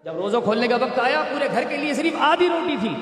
جب 0.04 0.16
روزہ 0.16 0.36
کھولنے 0.44 0.68
کا 0.68 0.76
وقت 0.76 0.98
آیا، 0.98 1.24
پورے 1.30 1.48
گھر 1.52 1.62
کے 1.62 1.76
لیے 1.76 1.94
صرف 1.94 2.16
آدھی 2.18 2.48
روٹی 2.48 2.76
تھی۔ 2.80 2.94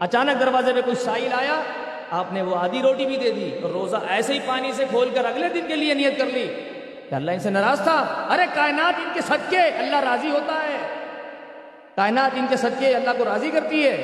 اچانک 0.00 0.40
دروازے 0.40 0.72
پہ 0.72 0.80
کوئی 0.80 0.96
سائل 0.96 1.28
آیا، 1.32 1.62
آپ 2.10 2.32
نے 2.32 2.42
وہ 2.42 2.56
آدھی 2.56 2.82
روٹی 2.82 3.06
بھی 3.06 3.16
دے 3.16 3.30
دی۔ 3.30 3.58
اور 3.62 3.70
روزہ 3.70 3.96
ایسے 4.08 4.34
ہی 4.34 4.38
پانی 4.46 4.72
سے 4.72 4.84
کھول 4.90 5.08
کر 5.14 5.24
اگلے 5.24 5.48
دن 5.48 5.60
کے 5.68 5.76
لیے 5.76 5.94
نیت 5.94 6.18
کر 6.18 6.26
لی۔ 6.26 6.54
کہ 7.10 7.14
اللہ 7.14 7.30
ان 7.30 7.38
سے 7.38 7.50
ناراض 7.50 7.82
تھا۔ 7.82 8.28
ارے، 8.30 8.42
کائنات 8.54 8.94
ان 8.98 9.10
کے 9.14 9.20
صدقے، 9.20 9.58
اللہ 9.58 9.96
راضی 9.96 10.30
ہوتا 10.30 10.54
ہے۔ 10.54 10.78
کائنات 11.96 12.30
ان 12.36 12.46
کے 12.50 12.56
صدقے 12.56 12.94
اللہ 12.94 13.10
کو 13.18 13.24
راضی 13.24 13.50
کرتی 13.50 13.86
ہے۔ 13.86 13.94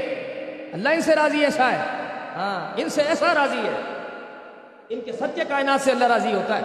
اللہ 0.72 0.88
ان 0.88 1.00
سے 1.00 1.14
راضی 1.14 1.44
ایسا 1.44 1.72
ہے۔ 1.72 1.78
ہاں 2.34 2.80
ان 2.80 2.88
سے 2.88 3.02
ایسا 3.02 3.34
راضی 3.34 3.58
ہے۔ 3.58 3.80
ان 4.88 5.00
کے 5.00 5.12
صدقے 5.12 5.42
کائنات 5.48 5.80
سے 5.80 5.90
اللہ 5.90 6.04
راضی 6.04 6.32
ہوتا 6.34 6.58
ہے۔ 6.58 6.62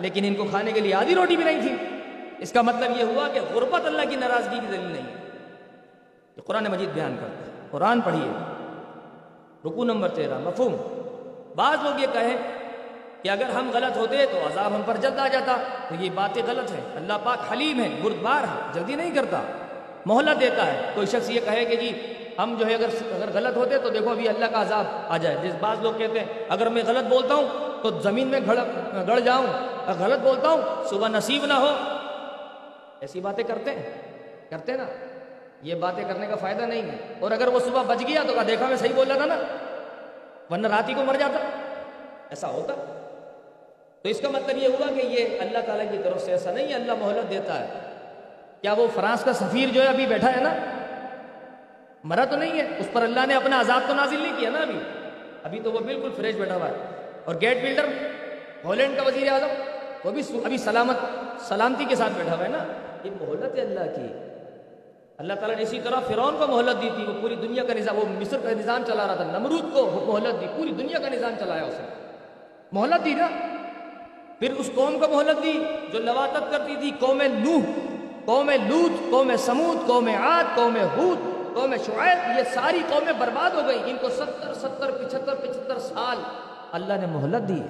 لیکن 0.00 0.24
ان 0.24 0.34
کو 0.34 0.44
کھانے 0.44 0.72
کے 0.72 0.80
لیے 0.80 0.94
آدھی 0.94 1.14
روٹی 1.14 1.36
بھی 1.36 1.44
نہیں 1.44 1.60
تھی۔ 1.60 2.01
اس 2.42 2.52
کا 2.52 2.62
مطلب 2.62 2.98
یہ 2.98 3.02
ہوا 3.02 3.28
کہ 3.28 3.40
غربت 3.54 3.86
اللہ 3.86 4.02
کی 4.10 4.16
ناراضگی 4.16 4.60
کی 4.60 4.66
دلیل 4.66 4.92
نہیں 4.92 5.16
یہ 6.36 6.42
قرآن 6.42 6.64
مجید 6.64 6.88
بیان 6.88 7.16
کرتا 7.20 7.46
ہے۔ 7.46 7.68
قرآن 7.70 8.00
پڑھیے۔ 8.00 8.30
رکو 9.68 9.84
نمبر 9.84 10.08
تیرہ، 10.08 10.38
مفہوم۔ 10.38 10.76
بعض 11.56 11.78
لوگ 11.82 12.00
یہ 12.00 12.06
کہیں 12.12 12.36
کہ 13.22 13.28
اگر 13.28 13.50
ہم 13.50 13.70
غلط 13.74 13.96
ہوتے 13.96 14.26
تو 14.26 14.38
عذاب 14.38 14.74
ہم 14.74 14.82
پر 14.86 14.96
جلد 14.96 15.18
آ 15.18 15.28
جاتا۔ 15.28 15.56
تو 15.88 15.94
یہ 16.00 16.10
باتیں 16.14 16.42
غلط 16.46 16.72
ہیں۔ 16.72 16.80
اللہ 16.94 17.12
پاک 17.24 17.52
حلیم 17.52 17.80
ہے 17.80 17.88
بردبار 18.02 18.42
ہے 18.42 18.62
جلدی 18.72 18.94
نہیں 18.94 19.14
کرتا۔ 19.14 19.42
محلت 20.06 20.40
دیتا 20.40 20.66
ہے۔ 20.66 20.90
کوئی 20.94 21.06
شخص 21.06 21.30
یہ 21.30 21.40
کہے 21.44 21.64
کہ 21.64 21.76
جی 21.76 22.12
ہم 22.38 22.54
جو 22.58 22.66
ہے 22.66 22.74
اگر 22.74 22.88
اگر 23.02 23.28
غلط 23.34 23.56
ہوتے 23.56 23.78
تو 23.78 23.88
دیکھو 23.88 24.10
ابھی 24.10 24.28
اللہ 24.28 24.44
کا 24.44 24.62
عذاب 24.62 24.84
آ 25.08 25.16
جائے۔ 25.16 25.36
جس 25.42 25.54
بعض 25.60 25.76
لوگ 25.82 25.92
کہتے 25.98 26.20
ہیں، 26.20 26.26
اگر 26.48 26.68
میں 26.68 26.82
غلط 26.86 27.04
بولتا 27.04 27.34
ہوں 27.34 27.48
تو 27.82 28.00
زمین 28.00 28.28
میں 28.28 28.40
گڑ 29.06 29.18
جاؤں۔ 29.18 29.46
اگر 29.86 30.04
غلط 30.04 30.18
بولتا 30.18 30.48
ہوں، 30.48 30.88
صبح 30.90 31.08
نصیب 31.08 31.46
نہ 31.46 31.52
ہو۔ 31.52 31.91
ایسی 33.02 33.20
باتیں 33.20 33.44
کرتے 33.44 33.70
ہیں؟ 33.70 33.90
کرتے 34.50 34.72
نا۔ 34.72 34.84
یہ 35.62 35.74
باتیں 35.74 36.04
کرنے 36.08 36.26
کا 36.26 36.34
فائدہ 36.34 36.62
نہیں 36.62 36.82
ہے۔ 36.82 36.96
اور 37.20 37.30
اگر 37.30 37.46
وہ 37.46 37.58
صبح 37.60 37.82
بچ 37.82 37.98
گیا 38.08 38.22
تو 38.26 38.34
دیکھا 38.46 38.66
میں 38.66 38.76
صحیح 38.76 38.92
بولا 38.94 39.14
تھا 39.14 39.26
نا۔ 39.26 39.36
ورنہ 40.50 40.66
رات 40.66 40.88
ہی 40.88 40.94
کو 40.94 41.04
مر 41.04 41.14
جاتا۔ 41.14 41.38
ایسا 42.30 42.48
ہوتا۔ 42.48 42.74
تو 44.02 44.08
اس 44.08 44.20
کا 44.20 44.28
مطلب 44.28 44.58
یہ 44.58 44.68
ہوا 44.68 44.86
کہ 44.86 45.06
یہ 45.06 45.40
اللہ 45.40 45.58
تعالیٰ 45.66 45.92
کی 45.92 45.98
طرف 46.04 46.22
سے 46.22 46.30
ایسا 46.30 46.52
نہیں 46.52 46.68
ہے، 46.68 46.74
اللہ 46.74 46.92
مہلت 46.98 47.30
دیتا 47.30 47.60
ہے۔ 47.60 47.66
کیا 48.60 48.72
وہ 48.72 48.86
فرانس 48.94 49.24
کا 49.24 49.32
سفیر 49.32 49.68
جو 49.68 49.82
ہے 49.82 49.86
ابھی 49.86 50.06
بیٹھا 50.06 50.36
ہے 50.36 50.40
نا، 50.40 50.54
مرا 52.04 52.24
تو 52.24 52.36
نہیں 52.36 52.60
ہے۔ 52.60 52.66
اس 52.78 52.88
پر 52.92 53.02
اللہ 53.02 53.26
نے 53.26 53.34
اپنا 53.34 53.60
عذاب 53.60 53.80
تو 53.88 53.94
نازل 53.94 54.20
نہیں 54.20 54.40
کیا 54.40 54.50
نا 54.50 54.58
ابھی۔ 54.58 54.78
ابھی 55.42 55.60
تو 55.60 55.72
وہ 55.72 55.78
بالکل 55.78 56.10
فریش 56.16 56.34
بیٹھا 56.34 56.54
ہوا 56.54 56.68
ہے۔ 56.68 56.72
اور 57.24 57.34
گیٹ 57.40 57.62
بلڈر، 57.62 57.84
ہالینڈ 58.64 58.96
کا 58.96 59.02
وزیر 59.02 59.32
اعظم۔ 59.32 59.71
وہ 60.04 60.10
بھی 60.10 60.22
ابھی 60.44 60.58
سلامت 60.58 60.96
سلامتی 61.40 61.84
کے 61.84 61.96
ساتھ 61.96 62.12
بیٹھا 62.16 62.36
ہوا 62.36 62.44
ہے 62.44 62.48
نا۔ 62.48 62.58
یہ 63.04 63.10
مہلت 63.20 63.56
ہے 63.56 63.60
اللہ 63.60 63.80
کی۔ 63.80 64.06
اللہ 65.18 65.32
تعالیٰ 65.32 65.56
نے 65.56 65.62
اسی 65.62 65.80
طرح 65.84 65.96
فرعون 66.06 66.36
کو 66.38 66.46
مہلت 66.46 66.82
دی 66.82 66.90
تھی، 66.94 67.04
وہ 67.04 67.12
پوری 67.20 67.34
دنیا 67.34 67.64
کا 67.64 67.74
نظام 67.74 67.98
وہ 67.98 68.04
مصر 68.08 68.36
کا 68.42 68.50
نظام 68.50 68.82
چلا 68.86 69.06
رہا 69.06 69.14
تھا، 69.14 69.24
نمرود 69.24 69.72
کو 69.72 70.04
مہلت 70.06 70.40
دی، 70.40 70.46
پوری 70.56 70.68
دنیا 70.68 70.98
کا 70.98 71.08
نظام 71.08 71.32
چلایا 71.40 71.62
اس 71.62 71.74
نے۔ 71.80 71.86
مہلت 72.72 73.04
دی 73.04 73.14
نا۔ 73.14 73.28
پھر 74.38 74.52
اس 74.52 74.70
قوم 74.74 74.98
کو 74.98 75.16
مہلت 75.16 75.42
دی، 75.42 75.64
جو 75.92 75.98
لواتت 75.98 76.52
کرتی 76.52 76.76
تھی، 76.76 76.90
قوم 76.98 77.22
نوح، 77.22 77.62
قوم 78.24 78.50
لوت 78.50 79.10
قوم 79.10 79.32
سمود 79.38 79.88
قوم 79.88 80.08
عاد، 80.08 80.44
قوم 80.54 80.76
حود 80.76 81.18
قوم 81.54 81.74
شعیب، 81.86 82.38
یہ 82.38 82.42
ساری 82.54 82.78
قومیں 82.88 83.12
برباد 83.18 83.50
ہو 83.50 83.60
گئی 83.66 83.78
ان 83.84 83.96
کو 84.00 84.08
ستر 84.08 84.54
ستر، 84.54 84.90
پچہتر 84.90 85.34
پچہتر 85.34 85.78
سال 85.78 86.16
اللہ 86.72 86.94
نے 87.00 87.06
مہلت 87.06 87.48
دی۔ 87.48 87.62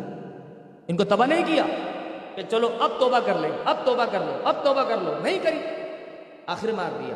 ان 0.88 0.96
کو 0.96 1.04
تباہ 1.04 1.26
نہیں 1.26 1.44
کیا۔ 1.46 1.64
کہ 2.34 2.42
چلو 2.42 2.76
اب 2.80 2.90
توبہ 2.98 3.18
کر 3.26 3.34
لیں، 3.34 3.50
اب 3.64 3.76
توبہ 3.84 4.04
کر 4.12 4.18
لو 4.20 4.40
اب 4.44 4.64
توبہ 4.64 4.82
کر 4.82 4.96
لو، 5.02 5.14
نہیں 5.22 5.38
کری، 5.42 5.58
آخر 6.46 6.72
مار 6.72 6.90
دیا۔ 6.98 7.14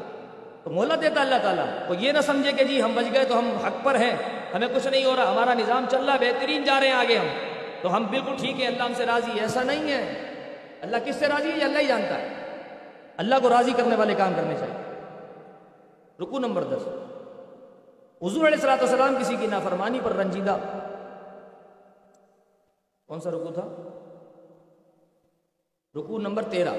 تو 0.64 0.70
مہلت 0.70 1.02
دیتا 1.02 1.20
اللہ 1.20 1.34
تعالیٰ 1.42 1.66
وہ 1.88 1.96
یہ 1.96 2.12
نہ 2.12 2.20
سمجھے 2.20 2.52
کہ 2.52 2.64
جی 2.64 2.82
ہم 2.82 2.92
بچ 2.94 3.14
گئے 3.14 3.24
تو 3.24 3.38
ہم 3.38 3.50
حق 3.66 3.84
پر 3.84 3.94
ہیں، 3.94 4.16
ہمیں 4.54 4.68
کچھ 4.74 4.86
نہیں 4.86 5.04
ہو 5.04 5.16
رہا، 5.16 5.32
ہمارا 5.32 5.54
نظام 5.54 5.84
چل 5.90 6.04
رہا، 6.04 6.16
بہترین 6.16 6.64
جا 6.64 6.80
رہے 6.80 6.86
ہیں 6.86 6.94
آگے 6.94 7.16
ہم۔ 7.18 7.26
تو 7.82 7.96
ہم 7.96 8.06
بالکل 8.06 8.32
ٹھیک 8.38 8.60
ہے 8.60 8.66
اللہ 8.66 8.82
ہم 8.82 8.92
سے 8.94 9.06
راضی 9.06 9.40
ایسا 9.40 9.62
نہیں 9.62 9.92
ہے۔ 9.92 10.32
اللہ 10.80 10.96
کس 11.04 11.16
سے 11.16 11.26
راضی 11.26 11.52
ہے؟ 11.52 11.58
یہ 11.58 11.64
اللہ 11.64 11.78
ہی 11.78 11.86
جانتا 11.86 12.18
ہے۔ 12.18 12.28
اللہ 13.16 13.34
کو 13.42 13.48
راضی 13.48 13.72
کرنے 13.76 13.96
والے 13.96 14.14
کام 14.14 14.32
کرنے 14.36 14.54
چاہیے۔ 14.60 15.00
رکو 16.20 16.38
نمبر 16.38 16.64
دس۔ 16.64 16.82
حضور 18.22 18.46
علیہ 18.46 18.56
السلاۃ 18.56 18.76
والسلام 18.76 19.16
کسی 19.20 19.36
کی 19.40 19.46
نافرمانی 19.46 20.00
پر 20.04 20.12
رنجیدہ۔ 20.12 20.56
کون 23.06 23.20
سا 23.20 23.30
رکو 23.30 23.50
تھا؟ 23.54 23.85
رکو 25.96 26.18
نمبر 26.18 26.42
تیرہ۔ 26.42 26.70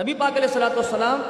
نبی 0.00 0.14
پاک 0.14 0.30
علیہ 0.30 0.48
السلاۃ 0.48 0.74
والسلام 0.74 1.22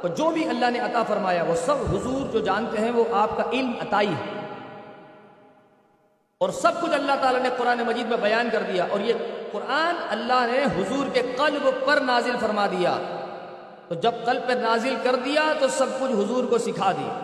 کو 0.00 0.08
جو 0.08 0.30
بھی 0.30 0.48
اللہ 0.48 0.70
نے 0.70 0.78
عطا 0.78 1.02
فرمایا، 1.02 1.42
وہ 1.42 1.54
سب 1.54 1.76
حضور 1.90 2.32
جو 2.32 2.38
جانتے 2.38 2.78
ہیں، 2.78 2.90
وہ 2.90 3.04
آپ 3.12 3.36
کا 3.36 3.42
علم 3.52 3.72
عطائی 3.80 4.08
ہے۔ 4.08 4.40
اور 6.38 6.50
سب 6.50 6.80
کچھ 6.80 6.90
اللہ 6.90 7.12
تعالیٰ 7.20 7.42
نے 7.42 7.48
قرآن 7.56 7.78
مجید 7.78 8.06
میں 8.06 8.16
بیان 8.16 8.48
کر 8.52 8.62
دیا، 8.72 8.86
اور 8.90 9.00
یہ 9.00 9.12
قرآن 9.52 9.94
اللہ 10.10 10.46
نے 10.52 10.64
حضور 10.64 11.06
کے 11.12 11.22
قلب 11.36 11.68
پر 11.84 12.00
نازل 12.00 12.36
فرما 12.40 12.66
دیا۔ 12.66 12.96
تو 13.88 13.94
جب 13.94 14.12
قلب 14.24 14.48
پر 14.48 14.54
نازل 14.54 14.94
کر 15.02 15.16
دیا، 15.16 15.52
تو 15.60 15.68
سب 15.68 15.86
کچھ 16.00 16.12
حضور 16.12 16.44
کو 16.44 16.58
سکھا 16.58 16.92
دیا۔ 16.92 17.18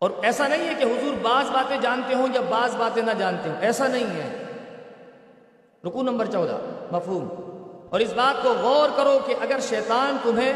اور 0.00 0.10
ایسا 0.22 0.48
نہیں 0.48 0.68
ہے 0.68 0.74
کہ 0.74 0.84
حضور 0.84 1.14
بعض 1.22 1.50
باتیں 1.50 1.76
جانتے 1.76 2.14
ہوں 2.14 2.26
یا 2.34 2.40
بعض 2.48 2.76
باتیں 2.76 3.02
نہ 3.02 3.12
جانتے 3.18 3.48
ہوں، 3.48 3.56
ایسا 3.60 3.86
نہیں 3.86 4.06
ہے۔ 4.06 4.45
رکو 5.86 6.02
نمبر 6.02 6.26
چودہ، 6.26 6.58
مفہوم۔ 6.92 7.28
اور 7.90 8.00
اس 8.00 8.12
بات 8.12 8.42
کو 8.42 8.54
غور 8.60 8.88
کرو 8.96 9.18
کہ 9.26 9.34
اگر 9.40 9.58
شیطان 9.60 10.16
تمہیں 10.22 10.52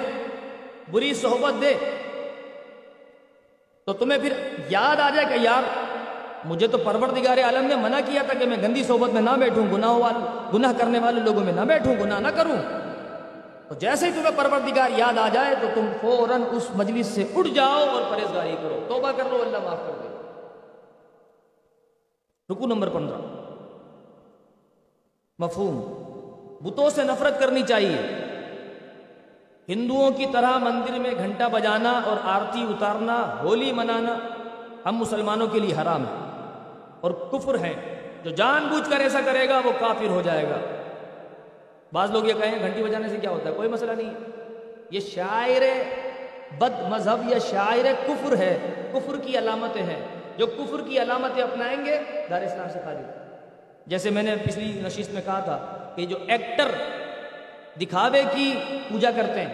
بری 0.90 1.14
صحبت 1.14 1.62
دے، 1.62 1.74
تو 3.86 3.92
تمہیں 3.92 4.18
پھر 4.20 4.32
یاد 4.70 4.96
آ 5.00 5.10
جائے 5.10 5.26
کہ 5.26 5.34
یار، 5.42 5.62
مجھے 6.44 6.66
تو 6.66 6.78
پروردگار 6.78 7.38
عالم 7.38 7.66
نے 7.66 7.76
منع 7.76 8.00
کیا 8.06 8.22
تھا 8.22 8.38
کہ 8.38 8.46
میں 8.46 8.56
گندی 8.62 8.84
صحبت 8.84 9.10
میں 9.10 9.22
نہ 9.22 9.30
بیٹھوں 9.30 9.66
گناہ 9.72 9.90
والوں 9.90 10.52
گناہ 10.54 10.72
کرنے 10.78 10.98
والے 10.98 11.20
لوگوں 11.20 11.40
میں 11.40 11.52
نہ 11.52 11.60
بیٹھوں، 11.60 11.94
گناہ 12.00 12.20
نہ 12.20 12.28
کروں۔ 12.28 12.56
تو 13.68 13.74
جیسے 13.74 14.06
ہی 14.06 14.10
تمہیں 14.10 14.36
پروردگار 14.36 14.90
یاد 14.96 15.18
آ 15.18 15.28
جائے، 15.32 15.54
تو 15.60 15.66
تم 15.74 15.86
فوراً 16.00 16.42
اس 16.50 16.66
مجلس 16.74 17.06
سے 17.06 17.24
اٹھ 17.36 17.48
جاؤ 17.48 17.86
اور 17.88 18.02
پرہیزگاری 18.10 18.56
کرو۔ 18.62 18.84
توبہ 18.88 19.12
کر 19.16 19.24
لو، 19.30 19.42
اللہ 19.42 19.58
معاف 19.64 19.78
کر 19.86 19.92
دے۔ 20.02 20.08
رکو 22.52 22.66
نمبر 22.66 22.88
پندرہ۔ 22.88 23.29
مفہوم، 25.40 26.00
بتوں 26.66 26.90
سے 26.90 27.02
نفرت 27.02 27.40
کرنی 27.40 27.62
چاہیے۔ 27.62 27.96
ہندوؤں 29.68 30.10
کی 30.10 30.26
طرح 30.32 30.58
مندر 30.58 30.98
میں 30.98 31.10
گھنٹا 31.18 31.48
بجانا 31.48 32.00
اور 32.04 32.16
آرتی 32.22 32.62
اتارنا، 32.62 33.36
ہولی 33.42 33.72
منانا 33.72 34.16
ہم 34.86 34.96
مسلمانوں 34.96 35.46
کے 35.46 35.58
لیے 35.58 35.74
حرام 35.82 36.02
ہے۔ 36.02 36.14
اور 37.00 37.10
کفر 37.10 37.58
ہے 37.58 37.74
جو 38.22 38.30
جان 38.30 38.66
بوجھ 38.66 38.90
کر 38.90 39.00
ایسا 39.00 39.20
کرے 39.24 39.48
گا، 39.48 39.60
وہ 39.64 39.72
کافر 39.80 40.06
ہو 40.06 40.22
جائے 40.22 40.44
گا۔ 40.44 40.56
بعض 41.92 42.10
لوگ 42.10 42.24
یہ 42.24 42.32
کہیں، 42.32 42.58
گھنٹی 42.58 42.82
بجانے 42.82 43.08
سے 43.08 43.16
کیا 43.16 43.30
ہوتا 43.30 43.50
ہے؟ 43.50 43.54
کوئی 43.54 43.68
مسئلہ 43.68 43.92
نہیں۔ 43.92 44.14
یہ 44.90 45.00
شاعر 45.00 45.62
بد 46.58 46.80
مذہب 46.88 47.28
یا 47.28 47.38
شاعر 47.38 48.06
کفر 48.06 48.36
ہے۔ 48.36 48.58
کفر 48.92 49.16
کی 49.16 49.38
علامتیں 49.38 49.82
ہیں۔ 49.82 50.06
جو 50.36 50.46
کفر 50.46 50.80
کی 50.80 50.98
علامتیں 50.98 51.42
اپنائیں 51.42 51.84
گے، 51.84 51.98
دار 52.30 52.42
اسلام 52.42 52.68
سے 52.72 52.78
خالی 52.84 53.19
جیسے 53.86 54.10
میں 54.10 54.22
نے 54.22 54.36
پچھلی 54.44 54.80
نشست 54.84 55.14
میں 55.14 55.22
کہا 55.24 55.40
تھا 55.40 55.88
کہ 55.96 56.06
جو 56.06 56.16
ایکٹر 56.26 56.68
دکھاوے 57.80 58.22
کی 58.34 58.54
پوجا 58.88 59.10
کرتے 59.16 59.40
ہیں، 59.40 59.52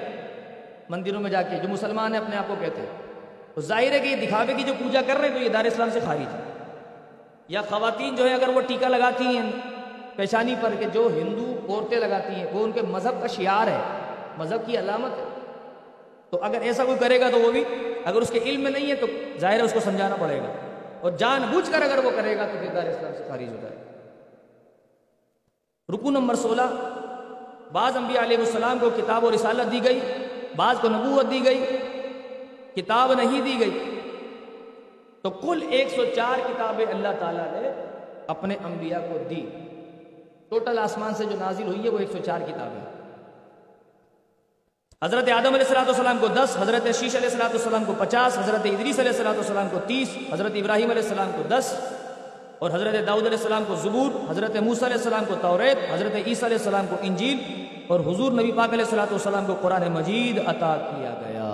مندروں 0.89 1.21
میں 1.21 1.31
جا 1.31 1.43
کے، 1.43 1.57
جو 1.63 1.69
مسلمان 1.69 2.15
ہیں 2.15 2.21
اپنے 2.21 2.37
آپ 2.37 2.45
کو 2.49 2.55
کہتے 2.61 2.81
ہیں، 2.81 3.15
تو 3.55 3.61
ظاہر 3.61 3.93
ہے 3.93 3.99
کہ 3.99 4.09
یہ 4.09 4.27
دکھاوے 4.27 4.55
کی 4.55 4.63
جو 4.63 4.73
پوجا 4.79 5.01
کر 5.07 5.17
رہے 5.17 5.29
ہیں 5.29 5.37
تو 5.37 5.43
یہ 5.43 5.49
دار 5.49 5.65
اسلام 5.65 5.91
سے 5.93 6.01
خارج 6.05 6.35
ہے 6.35 6.41
یا 7.49 7.61
خواتین 7.61 8.17
جو 8.17 8.29
ہے 8.29 8.35
اگر 8.35 8.49
وہ 8.49 8.61
ٹیکا 8.61 8.89
لگاتی 8.89 9.25
ہیں 9.25 9.51
پیشانی 10.17 10.55
پر 10.61 10.71
کہ 10.79 10.87
جو 10.93 11.09
ہندو 11.17 11.67
عورتیں 11.69 11.99
لگاتی 11.99 12.35
ہیں، 12.35 12.47
وہ 12.53 12.65
ان 12.65 12.73
کے 12.73 12.83
مذہب 12.83 13.21
کا 13.21 13.27
شعار 13.27 13.67
ہے، 13.67 13.79
مذہب 14.39 14.67
کی 14.67 14.79
علامت 14.79 15.19
ہے۔ 15.19 15.25
تو 16.31 16.39
اگر 16.43 16.61
ایسا 16.61 16.85
کوئی 16.85 16.99
کرے 16.99 17.21
گا 17.21 17.31
تو 17.31 17.39
وہ 17.39 17.53
بھی، 17.53 17.65
اگر 18.05 18.21
اس 18.21 18.31
کے 18.31 18.39
علم 18.39 18.61
میں 18.61 18.71
نہیں 18.71 18.91
ہے 18.91 18.95
تو 18.95 19.07
ظاہر 19.41 19.57
ہے 19.57 19.63
اس 19.63 19.73
کو 19.73 19.81
سمجھانا 19.81 20.17
پڑے 20.21 20.39
گا۔ 20.39 20.53
اور 21.01 21.13
جان 21.13 21.43
بوجھ 21.51 21.71
کر 21.73 21.83
اگر 21.83 22.05
وہ 22.05 22.11
کرے 22.17 22.37
گا 22.37 22.47
تو 22.53 22.59
پھر 22.59 22.69
دار 22.75 22.83
اسلام 22.83 23.13
سے 23.19 23.25
خارج 23.29 23.49
ہو 23.49 23.57
جائے 23.63 23.77
گا 23.77 23.86
رکو 25.93 26.11
نمبر 26.11 26.35
سولہ۔ 26.35 26.63
بعض 27.73 27.97
انبیاء 27.97 28.23
علیہ 28.23 28.37
السلام 28.37 28.79
کو 28.79 28.91
کتاب 28.97 29.25
و 29.25 29.31
رسالت 29.31 29.73
دی 29.73 29.85
گئی، 29.85 30.01
بعض 30.57 30.77
کو 30.81 30.89
نبوت 30.89 31.31
دی 31.31 31.45
گئی، 31.45 31.79
کتاب 32.75 33.13
نہیں 33.13 33.41
دی 33.41 33.61
گئی۔ 33.61 33.93
تو 35.23 35.31
کل 35.31 35.63
ایک 35.71 35.89
سو 35.97 36.05
چار 36.15 36.39
کتابیں 36.39 36.87
اللہ 36.87 37.15
تعالیٰ 37.19 37.47
نے 37.53 37.71
اپنے 38.27 38.57
انبیاء 38.65 38.99
کو 38.99 39.19
دی۔ 39.31 39.47
ٹوٹل 40.49 40.79
آسمان 40.79 41.15
سے 41.15 41.25
جو 41.25 41.37
نازل 41.39 41.67
ہوئی 41.67 41.85
ہے 41.85 41.89
وہ 41.89 41.99
ایک 41.99 42.11
سو 42.13 42.19
چار 42.25 42.41
کتابیں۔ 42.41 42.81
حضرت 45.05 45.29
آدم 45.29 45.55
علیہ 45.55 45.67
السلاۃ 45.67 45.87
والسلام 45.87 46.19
کو 46.21 46.27
دس، 46.27 46.57
حضرت 46.61 46.87
شیش 46.87 47.17
علیہ 47.17 47.29
السلاۃ 47.29 47.49
والسلام 47.49 47.85
کو 47.85 47.93
پچاس، 47.99 48.39
حضرت 48.39 48.67
ادریس 48.67 48.99
علیہ 48.99 49.11
السلاۃ 49.11 49.35
والسلام 49.35 49.69
کو 49.71 49.79
تیس، 49.87 50.09
حضرت 50.33 50.53
ابراہیم 50.55 50.91
علیہ 50.91 51.03
السلام 51.03 51.31
کو 51.37 51.43
دس۔ 51.49 51.75
اور 52.59 52.71
حضرت 52.71 52.95
داؤد 53.07 53.27
علیہ 53.27 53.39
السلام 53.39 53.65
کو 53.67 53.75
زبور، 53.75 54.11
حضرت 54.31 54.57
موسیٰ 54.57 54.85
علیہ 54.85 54.97
السلام 54.97 55.25
کو 55.29 55.35
توریت، 55.41 55.79
حضرت 55.91 56.15
عیسیٰ 56.27 56.45
علیہ 56.45 56.57
السلام 56.57 56.87
کو 56.91 56.97
انجیل، 57.01 57.39
اور 57.87 58.01
حضور 58.01 58.33
نبی 58.33 58.53
پاک 58.53 58.73
علیہ 58.73 58.85
السلاۃ 58.85 59.11
والسلام 59.11 59.47
کو 59.47 59.55
قرآن 59.61 59.93
مجید 59.93 60.39
عطا 60.47 60.77
کیا 60.77 61.15
گیا۔ 61.21 61.51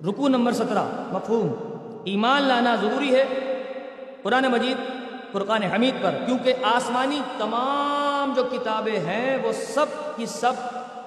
رکو 0.00 0.28
نمبر 0.28 0.52
سترہ، 0.52 0.84
مفہوم، 1.12 1.48
ایمان 2.04 2.42
لانا 2.42 2.74
ضروری 2.80 3.14
ہے۔ 3.14 3.24
قرآن 4.22 4.44
مجید، 4.52 4.76
فرقان 5.32 5.62
حمید 5.62 6.02
پر، 6.02 6.14
کیونکہ 6.26 6.54
آسمانی 6.64 7.20
تمام 7.38 8.32
جو 8.36 8.42
کتابیں 8.50 8.98
ہیں 8.98 9.36
وہ 9.42 9.52
سب 9.52 9.86
کی 10.16 10.26
سب 10.26 10.52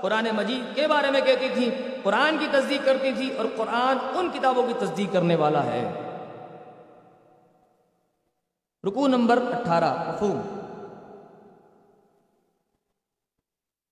قرآن 0.02 0.28
مجید 0.36 0.76
کے 0.76 0.88
بارے 0.88 1.12
میں 1.12 1.22
کہتی 1.22 1.50
تھی 1.54 1.70
قرآن 2.04 2.38
کی 2.38 2.48
تصدیق 2.52 2.86
کرتی 2.86 3.12
تھی 3.12 3.38
اور 3.38 3.46
قرآن 3.58 3.98
ان 4.14 4.30
کتابوں 4.34 4.68
کی 4.68 4.74
تصدیق 4.80 5.14
کرنے 5.14 5.36
والا 5.36 5.64
ہے۔ 5.64 5.92
رکو 8.88 9.08
نمبر 9.08 9.40
اٹھارہ، 9.60 10.10
مفہوم۔ 10.10 10.60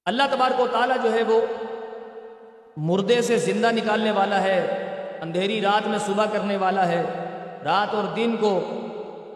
اللہ 0.06 0.24
تبارک 0.32 0.60
و 0.60 0.68
تعالیٰ 0.72 0.96
جو 1.03 1.13
ہے 1.13 1.24
وہ 1.24 1.41
مردے 2.77 3.22
سے 3.22 3.38
زندہ 3.38 3.72
نکالنے 3.72 4.12
والا 4.12 4.41
ہے، 4.41 4.88
اندھیری 5.22 5.62
رات 5.62 5.88
میں 5.88 6.00
صبح 6.00 6.25
کرنے 6.34 6.58
والا 6.58 6.88
ہے، 6.88 7.03
رات 7.63 7.96
اور 7.96 8.03
دن 8.15 8.36
کو 8.38 8.77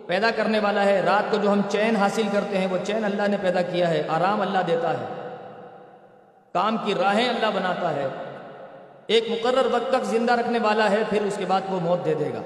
پیدا 0.07 0.31
کرنے 0.35 0.59
والا 0.59 0.85
ہے۔ 0.85 1.01
رات 1.01 1.31
کو 1.31 1.37
جو 1.37 1.51
ہم 1.51 1.61
چین 1.69 1.95
حاصل 1.95 2.23
کرتے 2.31 2.57
ہیں، 2.57 2.67
وہ 2.67 2.77
چین 2.83 3.05
اللہ 3.05 3.27
نے 3.27 3.37
پیدا 3.41 3.61
کیا 3.61 3.89
ہے، 3.89 4.03
آرام 4.09 4.41
اللہ 4.41 4.59
دیتا 4.59 4.93
ہے۔ 4.93 5.05
کام 6.53 6.77
کی 6.85 6.93
راہیں 6.93 7.29
اللہ 7.29 7.47
بناتا 7.53 7.89
ہے۔ 7.89 8.07
ایک 9.07 9.23
مقرر 9.29 9.67
وقت 9.71 9.89
تک 9.89 10.03
زندہ 10.03 10.33
رکھنے 10.33 10.59
والا 10.61 10.89
ہے، 10.89 11.03
پھر 11.09 11.21
اس 11.21 11.37
کے 11.37 11.45
بعد 11.45 11.61
وہ 11.69 11.79
موت 11.79 12.05
دے 12.05 12.13
دے 12.13 12.29
گا۔ 12.33 12.41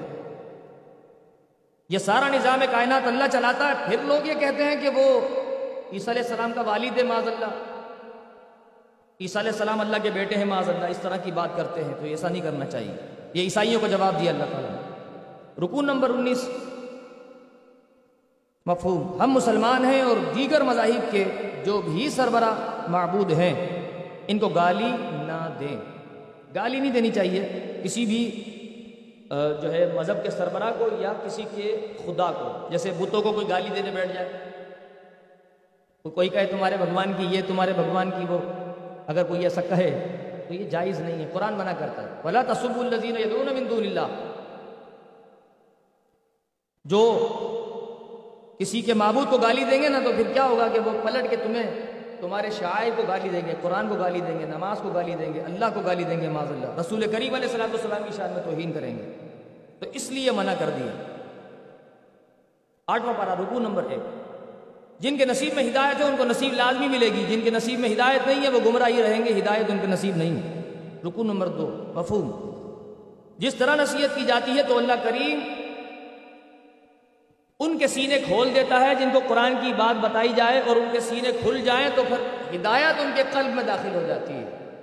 یہ 1.88 1.98
سارا 1.98 2.28
نظام 2.28 2.58
کائنات 2.70 3.06
اللہ 3.06 3.24
چلاتا 3.32 3.68
ہے۔ 3.68 3.72
پھر 3.88 3.96
لوگ 4.04 4.26
یہ 4.26 4.34
کہتے 4.34 4.64
ہیں 4.64 4.76
کہ 4.80 4.88
وہ 4.88 5.20
عیسیٰ 5.92 6.08
علیہ 6.08 6.22
السلام 6.22 6.52
کا 6.54 6.62
والد 6.62 6.98
ہے، 6.98 7.02
معاذ 7.02 7.28
اللہ۔ 7.28 7.46
عیسیٰ 9.20 9.42
علیہ 9.42 9.52
السلام 9.52 9.80
اللہ 9.80 9.96
کے 10.02 10.10
بیٹے 10.10 10.34
ہیں، 10.34 10.44
معاذ 10.44 10.68
اللہ۔ 10.68 10.84
اس 10.84 10.98
طرح 10.98 11.16
کی 11.16 11.30
بات 11.30 11.48
کرتے 11.56 11.84
ہیں، 11.84 11.94
تو 12.00 12.06
ایسا 12.06 12.28
نہیں 12.28 12.42
کرنا 12.42 12.66
چاہیے۔ 12.66 12.94
یہ 13.34 13.42
عیسائیوں 13.42 13.80
کو 13.80 13.86
جواب 13.86 14.20
دیا 14.20 14.32
اللہ 14.32 14.44
تعالیٰ 14.52 14.70
نے۔ 14.70 14.76
رکون 15.64 15.86
نمبر 15.86 16.10
انیس۔ 16.10 16.48
مفہوم۔ 18.66 19.22
ہم 19.22 19.30
مسلمان 19.30 19.84
ہیں 19.84 20.02
اور 20.02 20.16
دیگر 20.34 20.60
مذاہب 20.60 21.12
کے 21.12 21.24
جو 21.64 21.80
بھی 21.80 22.10
سربراہ 22.10 22.86
معبود 22.88 23.32
ہیں، 23.32 23.82
ان 24.28 24.38
کو 24.38 24.48
گالی 24.48 24.90
نہ 25.00 25.48
دیں۔ 25.60 25.99
گالی 26.54 26.80
نہیں 26.80 26.92
دینی 26.92 27.10
چاہیے 27.10 27.42
کسی 27.82 28.04
بھی 28.06 28.20
جو 29.62 29.72
ہے 29.72 29.92
مذہب 29.94 30.22
کے 30.22 30.30
سربراہ 30.30 30.72
کو 30.78 30.88
یا 30.98 31.12
کسی 31.24 31.42
کے 31.54 31.86
خدا 32.04 32.30
کو۔ 32.32 32.68
جیسے 32.70 32.90
بتوں 32.98 33.22
کو 33.22 33.32
کوئی 33.32 33.48
گالی 33.48 33.68
دینے 33.76 33.90
بیٹھ 33.90 34.12
جائے۔ 34.14 34.28
کوئی 36.14 36.28
کہے 36.28 36.46
تمہارے 36.46 36.76
بھگوان 36.76 37.12
کی 37.16 37.26
یہ، 37.30 37.40
تمہارے 37.46 37.72
بھگوان 37.76 38.10
کی 38.10 38.24
وہ۔ 38.28 38.38
اگر 39.06 39.24
کوئی 39.24 39.42
ایسا 39.42 39.60
کہے 39.68 39.90
تو 40.48 40.54
یہ 40.54 40.68
جائز 40.70 41.00
نہیں 41.00 41.24
ہے، 41.24 41.30
قرآن 41.32 41.54
منع 41.54 41.72
کرتا 41.78 42.02
ہے۔ 42.02 42.08
بلا 42.22 42.42
تصب 42.42 42.78
الزین 42.80 43.14
من 43.54 43.64
دون 43.70 43.84
اللہ 43.84 44.06
جو 46.84 47.00
کسی 48.58 48.80
کے 48.80 48.94
معبود 48.94 49.30
کو 49.30 49.36
گالی 49.38 49.64
دیں 49.70 49.82
گے 49.82 49.88
نا 49.88 50.00
تو 50.04 50.10
پھر 50.16 50.32
کیا 50.32 50.44
ہوگا 50.44 50.66
کہ 50.72 50.78
وہ 50.78 50.90
پلٹ 51.02 51.30
کے 51.30 51.36
تمہیں 51.36 51.70
تمہارے 52.20 52.50
شاعر 52.50 52.90
کو 52.96 53.02
گالی 53.08 53.28
دیں 53.28 53.40
گے، 53.46 53.54
قرآن 53.62 53.88
کو 53.88 53.94
گالی 53.94 54.20
دیں 54.20 54.38
گے، 54.38 54.44
نماز 54.44 54.80
کو 54.82 54.88
گالی 54.88 55.14
دیں 55.14 55.34
گے، 55.34 55.40
اللہ 55.40 55.64
کو 55.74 55.80
گالی 55.80 56.04
دیں 56.04 56.20
گے 56.20 56.28
معذ 56.28 56.52
اللہ۔ 56.52 56.80
رسول 56.80 57.00
کریم 57.00 57.34
علیہ 57.34 57.48
السلام 57.48 57.68
السلام 57.72 58.02
کی 58.04 58.12
شان 58.16 58.30
میں 58.30 58.42
توہین 58.42 58.72
کریں 58.72 58.98
گے۔ 58.98 59.12
تو 59.78 59.86
اس 59.94 60.10
لیے 60.10 60.30
منع 60.30 60.54
کر 60.58 60.70
دیا۔ 60.70 60.92
آٹھواں 62.86 63.14
پارا 63.18 63.34
رکو 63.34 63.58
نمبر 63.58 63.82
ایک۔ 63.90 64.00
جن 64.98 65.18
کے 65.18 65.24
نصیب 65.24 65.54
میں 65.54 65.70
ہدایت 65.70 66.00
ہے، 66.00 66.04
ان 66.04 66.16
کو 66.16 66.24
نصیب 66.24 66.52
لازمی 66.52 66.88
ملے 66.88 67.06
گی۔ 67.06 67.24
جن 67.28 67.40
کے 67.40 67.50
نصیب 67.50 67.80
میں 67.80 67.88
ہدایت 67.88 68.26
نہیں 68.26 68.42
ہے، 68.42 68.48
وہ 68.48 68.60
گمراہی 68.64 69.02
رہیں 69.02 69.24
گے، 69.24 69.38
ہدایت 69.38 69.70
ان 69.70 69.78
کے 69.80 69.86
نصیب 69.86 70.16
نہیں 70.16 70.36
ہے۔ 70.36 70.62
رکو 71.04 71.22
نمبر 71.22 71.46
دو، 71.46 71.92
مفہوم۔ 71.94 72.50
جس 73.38 73.54
طرح 73.54 73.76
نصیحت 73.76 74.16
کی 74.16 74.24
جاتی 74.24 74.52
ہے، 74.52 74.62
تو 74.62 74.78
اللہ 74.78 74.92
کریم 75.02 75.40
ان 77.60 77.78
کے 77.78 77.86
سینے 77.86 78.18
کھول 78.18 78.54
دیتا 78.54 78.80
ہے 78.80 78.94
جن 78.94 79.08
کو 79.12 79.20
قرآن 79.28 79.54
کی 79.62 79.72
بات 79.76 80.00
بتائی 80.00 80.28
جائے 80.36 80.62
اور 80.66 80.76
ان 80.76 80.88
کے 80.92 81.00
سینے 81.00 81.28
کھل 81.40 81.60
جائیں 81.60 81.88
تو 81.94 82.02
پھر 82.08 82.16
ہدایت 82.56 83.00
ان 83.00 83.10
کے 83.14 83.22
قلب 83.32 83.54
میں 83.54 83.64
داخل 83.64 83.94
ہو 83.94 84.02
جاتی 84.06 84.32
ہے۔ 84.32 84.78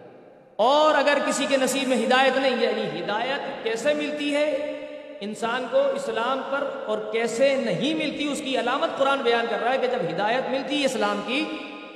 اور 0.55 0.93
اگر 0.95 1.17
کسی 1.25 1.45
کے 1.49 1.57
نصیب 1.57 1.87
میں 1.87 1.97
ہدایت 1.97 2.37
نہیں 2.37 2.63
یعنی 2.63 3.03
ہدایت 3.03 3.63
کیسے 3.63 3.93
ملتی 3.93 4.35
ہے؟ 4.35 4.73
انسان 5.19 5.65
کو 5.71 5.77
اسلام 5.95 6.41
پر 6.49 6.69
اور 6.85 6.97
کیسے 7.11 7.55
نہیں 7.55 7.93
ملتی، 7.93 8.27
اس 8.31 8.41
کی 8.41 8.59
علامت 8.59 8.97
قرآن 8.97 9.17
بیان 9.17 9.45
کر 9.49 9.63
رہا 9.63 9.73
ہے 9.73 9.77
کہ 9.77 9.87
جب 9.87 10.15
ہدایت 10.15 10.49
ملتی 10.49 10.79
ہے 10.79 10.85
اسلام 10.85 11.21
کی 11.27 11.45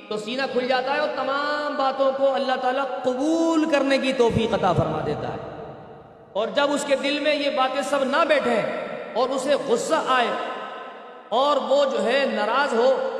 تو 0.08 0.16
سینہ 0.16 0.42
کھل 0.52 0.68
جاتا 0.68 0.94
ہے 0.94 0.98
اور 0.98 1.08
تمام 1.16 1.74
باتوں 1.76 2.12
کو 2.16 2.34
اللہ 2.34 2.52
تعالیٰ 2.60 2.84
قبول 3.02 3.70
کرنے 3.70 3.98
کی 3.98 4.12
توفیق 4.12 4.54
عطا 4.54 4.72
فرما 4.72 5.02
دیتا 5.06 5.28
ہے۔ 5.28 5.72
اور 6.32 6.48
جب 6.48 6.72
اس 6.72 6.84
کے 6.84 6.96
دل 6.96 7.20
میں 7.20 7.34
یہ 7.34 7.50
باتیں 7.50 7.82
سب 7.82 8.04
نہ 8.04 8.24
بیٹھیں 8.28 8.62
اور 9.14 9.28
اسے 9.28 9.54
غصہ 9.68 9.94
آئے 10.08 10.28
اور 11.32 11.56
وہ 11.56 11.84
جو 11.84 12.04
ہے 12.04 12.24
ناراض 12.34 12.74
ہو 12.74 13.18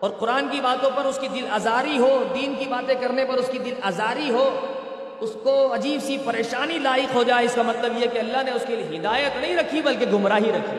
اور 0.00 0.10
قرآن 0.10 0.48
کی 0.50 0.60
باتوں 0.60 0.90
پر 0.94 1.04
اس 1.04 1.18
کی 1.18 1.28
دل 1.28 1.46
آزاری 1.50 1.98
ہو، 1.98 2.24
دین 2.34 2.54
کی 2.58 2.64
باتیں 2.66 2.94
کرنے 2.94 3.24
پر 3.24 3.34
اس 3.34 3.48
کی 3.52 3.58
دل 3.58 3.74
آزاری 3.82 4.30
ہو، 4.30 4.60
اس 5.20 5.30
کو 5.42 5.74
عجیب 5.74 6.02
سی 6.02 6.18
پریشانی 6.24 6.78
لائق 6.78 7.14
ہو 7.14 7.22
جائے، 7.22 7.44
اس 7.44 7.54
کا 7.54 7.62
مطلب 7.62 7.92
یہ 7.98 8.06
کہ 8.12 8.18
اللہ 8.18 8.42
نے 8.42 8.50
اس 8.50 8.64
کے 8.66 8.76
لیے 8.76 8.98
ہدایت 8.98 9.36
نہیں 9.40 9.56
رکھی، 9.56 9.82
بلکہ 9.82 10.06
گمراہی 10.06 10.52
رکھی۔ 10.52 10.78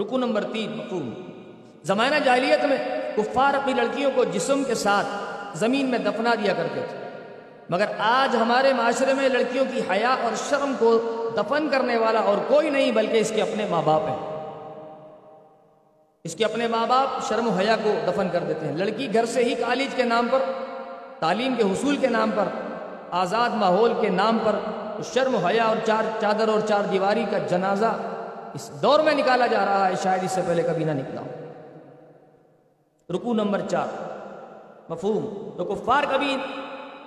رکو 0.00 0.18
نمبر 0.18 0.42
تین، 0.52 0.70
مفہوم۔ 0.70 1.14
زمانہ 1.82 2.14
جاہلیت 2.24 2.64
میں 2.64 2.76
کفار 3.16 3.54
اپنی 3.54 3.72
لڑکیوں 3.72 4.10
کو 4.14 4.24
جسم 4.24 4.64
کے 4.64 4.74
ساتھ 4.74 5.06
زمین 5.54 5.86
میں 5.86 5.98
دفنا 5.98 6.34
دیا 6.34 6.54
کرتے 6.54 6.80
تھے۔ 6.88 6.99
مگر 7.70 7.84
آج 7.98 8.36
ہمارے 8.36 8.72
معاشرے 8.72 9.14
میں 9.14 9.28
لڑکیوں 9.28 9.64
کی 9.74 9.80
حیا 9.90 10.16
اور 10.22 10.36
شرم 10.48 10.72
کو 10.78 10.98
دفن 11.36 11.68
کرنے 11.70 11.96
والا 11.96 12.20
اور 12.20 12.36
کوئی 12.48 12.70
نہیں 12.70 12.92
بلکہ 12.92 13.16
اس 13.16 13.32
کے 13.34 13.42
اپنے 13.42 13.66
ماں 13.70 13.82
باپ 13.84 14.02
ہیں۔ 14.02 14.16
اس 16.24 16.34
کے 16.34 16.44
اپنے 16.44 16.66
ماں 16.66 16.86
باپ 16.86 17.28
شرم 17.28 17.48
و 17.48 17.50
حیا 17.50 17.76
کو 17.82 17.92
دفن 18.06 18.28
کر 18.32 18.40
دیتے 18.40 18.66
ہیں۔ 18.66 18.76
لڑکی 18.76 19.14
گھر 19.14 19.24
سے 19.24 19.44
ہی 19.44 19.54
کالج 19.54 19.94
کے 19.94 20.02
نام 20.02 20.28
پر، 20.30 20.38
تعلیم 21.18 21.54
کے 21.54 21.62
حصول 21.62 21.96
کے 21.96 22.06
نام 22.06 22.30
پر، 22.34 22.44
آزاد 23.10 23.50
ماحول 23.50 23.92
کے 24.00 24.08
نام 24.08 24.38
پر 24.44 24.56
شرم 25.14 25.34
و 25.34 25.38
حیا 25.38 25.64
اور 25.64 25.76
چار 25.86 26.02
چادر 26.20 26.48
اور 26.48 26.60
چار 26.60 26.82
دیواری 26.82 27.24
کا 27.30 27.38
جنازہ 27.38 27.96
اس 28.54 28.70
دور 28.82 29.00
میں 29.00 29.14
نکالا 29.14 29.46
جا 29.46 29.64
رہا 29.64 29.88
ہے۔ 29.88 29.92
شاید 30.02 30.24
اس 30.24 30.32
سے 30.32 30.40
پہلے 30.46 30.62
کبھی 30.62 30.84
نہ 30.84 30.90
نکلا 30.90 31.22
رکو 33.14 33.34
نمبر 33.34 33.60
چار۔ 33.70 33.86
مفہوم، 34.88 35.50
تو 35.56 35.64
کفار 35.64 36.04
کبھی 36.12 36.36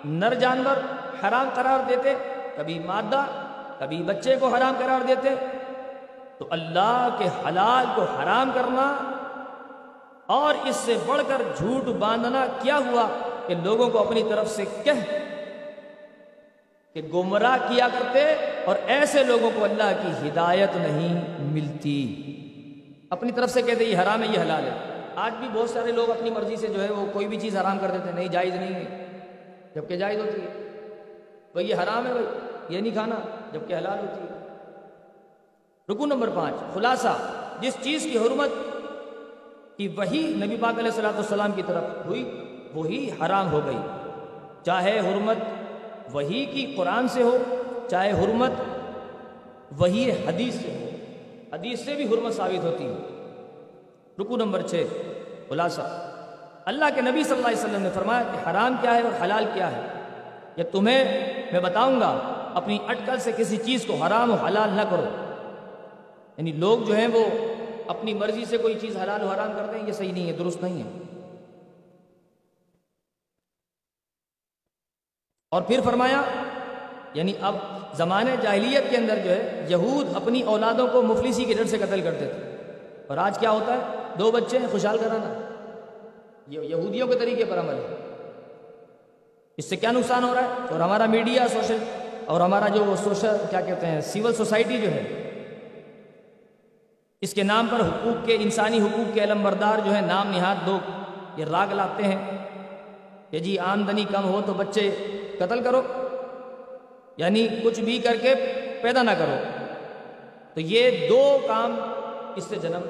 نر 0.04 0.34
جانور 0.34 0.76
حرام 1.24 1.50
قرار 1.54 1.90
دیتے، 1.90 2.14
کبھی 2.56 2.80
مادہ، 2.80 3.24
کبھی 3.80 3.98
بچے 3.98 4.36
کو 4.36 4.48
حرام 4.48 4.74
قرار 4.80 5.06
دیتے۔ 5.08 5.30
تو 6.38 6.48
اللہ 6.50 7.10
کے 7.18 7.26
حلال 7.26 7.86
کو 7.96 8.02
حرام 8.02 8.52
کرنا 8.54 9.12
اور 10.26 10.68
اس 10.68 10.76
سے 10.76 10.96
بڑھ 11.06 11.22
کر 11.28 11.42
جھوٹ 11.58 11.84
باندھنا 11.84 12.46
کیا 12.62 12.78
ہوا 12.78 13.08
کہ 13.48 13.56
لوگوں 13.64 13.90
کو 13.90 14.00
اپنی 14.00 14.24
طرف 14.30 14.50
سے 14.50 14.66
کہہ 14.84 15.04
کہ 16.94 17.02
گمراہ 17.02 17.58
کیا 17.68 17.88
کرتے 17.88 18.36
اور 18.66 18.76
ایسے 18.88 19.24
لوگوں 19.24 19.52
کو 19.56 19.64
اللہ 19.64 20.02
کی 20.02 20.30
ہدایت 20.30 20.76
نہیں 20.76 21.42
ملتی۔ 21.42 22.24
اپنی 23.10 23.32
طرف 23.32 23.50
سے 23.50 23.62
کہتے، 23.62 23.84
یہ 23.84 23.98
حرام 23.98 24.24
ہے، 24.24 24.28
یہ 24.28 24.40
حلال 24.40 24.64
ہے۔ 24.64 25.02
آج 25.16 25.34
بھی 25.40 25.48
بہت 25.54 25.70
سارے 25.70 25.92
لوگ 25.92 26.10
اپنی 26.10 26.30
مرضی 26.30 26.56
سے 26.56 26.68
جو 26.68 26.84
ہے 26.84 26.94
وہ 26.94 27.06
کوئی 27.14 27.28
بھی 27.28 27.40
چیز 27.40 27.58
حرام 27.58 27.80
کر 27.80 27.88
دیتے، 27.88 28.12
نہیں، 28.12 28.28
جائز 28.28 28.56
نہیں 28.56 28.74
ہے۔ 28.74 29.03
جبکہ 29.76 29.96
جائز 29.96 30.20
ہوتی 30.20 30.42
ہے۔ 30.42 30.70
بھائی 31.52 31.70
یہ 31.70 31.76
حرام 31.76 32.06
ہے 32.06 32.12
بھائی، 32.12 32.26
یہ 32.70 32.82
نہیں 32.82 32.94
کھانا، 32.94 33.16
جبکہ 33.54 33.74
حلال 33.74 34.00
ہوتی 34.00 34.22
ہے۔ 34.22 34.40
رکو 35.90 36.06
نمبر 36.06 36.30
پانچ، 36.36 36.74
خلاصہ، 36.74 37.18
جس 37.62 37.78
چیز 37.82 38.04
کی 38.04 38.18
حرمت 38.18 38.50
کی 39.78 39.88
وہی 39.88 40.34
نبی 40.46 40.58
پاک 40.60 40.74
علیہ 40.80 40.90
السلاۃ 40.90 41.18
السلام 41.18 41.52
کی 41.52 41.62
طرف 41.68 41.84
ہوئی، 42.06 42.44
وہی 42.74 43.10
حرام 43.12 43.52
ہو 43.52 43.62
گئی۔ 43.66 43.78
چاہے 44.64 45.00
حرمت 45.00 45.38
وہی 46.12 46.46
کی 46.46 46.74
قرآن 46.78 47.08
سے 47.08 47.24
ہو، 47.24 47.38
چاہے 47.90 48.12
حرمت 48.12 48.52
وہی 49.78 50.12
حدیث 50.12 50.54
سے 50.56 50.68
ہو، 50.68 50.90
حدیث 51.56 51.86
سے 51.86 51.96
بھی 51.96 52.06
حرمت 52.06 52.34
ثابت 52.34 52.64
ہوتی 52.64 52.86
ہے۔ 52.86 52.96
رکو 54.20 54.38
نمبر 54.38 54.62
چھ، 54.62 54.84
خلاصہ۔ 55.50 56.03
اللہ 56.66 56.86
کے 56.96 57.02
نبی 57.02 57.24
صلی 57.24 57.36
اللہ 57.36 57.48
علیہ 57.48 57.58
وسلم 57.58 57.82
نے 57.82 57.90
فرمایا 57.94 58.24
کہ 58.24 58.50
حرام 58.50 58.76
کیا 58.82 58.96
ہے 58.96 59.02
اور 59.02 59.26
حلال 59.26 59.46
کیا 59.54 59.72
ہے۔ 59.72 59.82
یا 60.56 60.64
تمہیں 60.72 61.34
میں 61.52 61.60
بتاؤں 61.60 62.02
گا، 62.02 62.20
اپنی 62.54 62.78
اٹکل 62.88 63.20
سے 63.20 63.32
کسی 63.38 63.58
چیز 63.58 63.86
کو 63.86 63.96
حرام 63.96 64.32
و 64.32 64.36
حلال 64.36 64.70
نہ 64.70 64.82
کرو۔ 64.90 65.06
یعنی 66.38 66.52
لوگ 66.52 66.80
جو 66.80 66.96
ہیں 66.96 67.08
وہ 67.08 67.26
اپنی 67.88 68.14
مرضی 68.14 68.46
سے 68.46 68.58
کوئی 68.58 68.80
چیز 68.80 68.98
حلال 68.98 69.24
و 69.24 69.28
حرام 69.28 69.52
کرتے 69.56 69.80
ہیں 69.80 69.88
یہ 69.88 69.92
صحیح 69.92 70.14
نہیں 70.14 70.28
ہے، 70.28 70.34
درست 70.34 70.64
نہیں 70.64 70.84
ہے۔ 70.84 70.90
اور 75.52 75.62
پھر 75.62 75.80
فرمایا 75.86 76.22
یعنی 77.14 77.34
اب 77.42 77.56
زمانے 77.94 78.36
جاہلیت 78.42 78.84
کے 78.90 78.98
اندر 78.98 79.20
جو 79.24 79.30
ہے، 79.30 79.66
یہود 79.70 80.16
اپنی 80.16 80.42
اولادوں 80.42 80.88
کو 80.88 81.02
مفلسی 81.02 81.46
کے 81.46 81.54
ڈر 81.54 81.66
سے 81.66 81.78
قتل 81.78 82.02
کرتے 82.02 82.26
تھے۔ 82.26 82.58
اور 83.08 83.18
آج 83.18 83.40
کیا 83.40 83.52
ہوتا 83.52 83.74
ہے؟ 83.74 83.80
دو 84.20 84.32
بچے 84.32 84.60
ہیں، 84.60 84.68
خوشحال 84.72 84.98
کرانا۔ 84.98 85.43
یہ 86.48 86.62
یہودیوں 86.62 87.08
کے 87.08 87.16
طریقے 87.16 87.46
پر 87.46 87.60
عمل 87.60 87.74
ہے۔ 87.74 87.96
اس 89.58 89.66
سے 89.66 89.76
کیا 89.76 89.92
نقصان 89.92 90.24
ہو 90.24 90.34
رہا 90.34 90.44
ہے؟ 90.44 90.48
اور 90.72 90.80
ہمارا 90.80 91.06
میڈیا، 91.06 91.48
سوشل، 91.48 91.78
اور 92.26 92.42
ہمارا 92.42 92.68
جو 92.68 92.96
سوشل، 93.04 93.36
کیا 93.50 93.62
کہتے 93.62 93.86
ہیں، 93.86 94.02
سول 94.02 94.34
سوسائٹی 94.34 94.78
جو 94.78 94.92
ہے، 94.92 95.04
اس 97.22 97.34
کے 97.34 97.44
نام 97.44 97.68
پر 97.72 97.80
حقوق 97.80 98.26
کے، 98.26 98.36
انسانی 98.36 98.80
حقوق 98.82 99.14
کے 99.14 99.24
علم 99.24 99.44
بردار 99.44 99.80
جو 99.86 99.96
ہے، 99.96 100.02
نام 100.02 100.32
نہاد 100.32 100.68
لوگ 100.68 100.90
یہ 101.40 101.46
راگ 101.46 101.68
لاتے 101.74 102.04
ہیں 102.04 102.38
کہ 103.30 103.40
جی 103.40 103.60
آمدنی 103.60 104.06
کم 104.12 104.24
ہو 104.24 104.42
تو 104.46 104.54
بچے 104.54 104.92
قتل 105.40 105.64
کرو 105.64 105.82
یعنی 107.18 107.48
کچھ 107.64 107.80
بھی 107.80 108.00
کر 108.00 108.16
کے 108.22 108.34
پیدا 108.82 109.02
نہ 109.02 109.12
کرو۔ 109.12 109.36
تو 110.54 110.60
یہ 110.60 111.10
دو 111.10 111.38
کام 111.48 111.80
اس 112.36 112.44
سے 112.44 112.56
جنم 112.56 112.82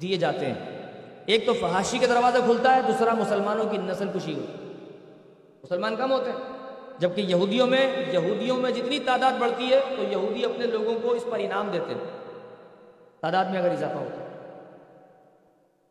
دیے 0.00 0.16
جاتے 0.16 0.46
ہیں۔ 0.46 0.69
ایک 1.30 1.44
تو 1.46 1.52
فحاشی 1.52 1.98
کا 1.98 2.06
دروازہ 2.06 2.38
کھلتا 2.44 2.74
ہے، 2.76 2.82
دوسرا 2.82 3.14
مسلمانوں 3.14 3.64
کی 3.70 3.78
نسل 3.78 4.08
کشی 4.14 4.34
ہوتی 4.34 4.68
مسلمان 5.64 5.96
کم 5.96 6.12
ہوتے 6.12 6.30
ہیں، 6.30 6.38
جبکہ 6.98 7.20
یہودیوں 7.20 7.66
میں 7.66 7.84
یہودیوں 8.12 8.56
میں 8.56 8.70
جتنی 8.70 8.98
تعداد 8.98 9.38
بڑھتی 9.40 9.72
ہے، 9.72 9.80
تو 9.96 10.02
یہودی 10.02 10.44
اپنے 10.44 10.66
لوگوں 10.66 10.94
کو 11.02 11.12
اس 11.12 11.24
پر 11.30 11.38
انعام 11.38 11.70
دیتے 11.72 11.94
ہیں۔ 11.94 12.08
تعداد 13.20 13.44
میں 13.44 13.58
اگر 13.60 13.70
اضافہ 13.70 13.98
ہوتا 13.98 14.20
ہے، 14.20 14.28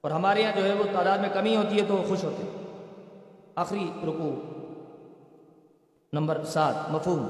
اور 0.03 0.11
ہمارے 0.11 0.41
یہاں 0.41 0.55
جو 0.55 0.65
ہے 0.65 0.73
وہ 0.73 0.83
تعداد 0.93 1.17
میں 1.17 1.29
کمی 1.33 1.55
ہوتی 1.55 1.79
ہے 1.79 1.85
تو 1.87 2.01
خوش 2.07 2.23
ہوتے 2.23 2.43
ہیں۔ 2.43 2.67
آخری 3.55 3.85
رکو 4.03 4.29
نمبر 6.13 6.43
سات، 6.43 6.75
مفہوم۔ 6.91 7.25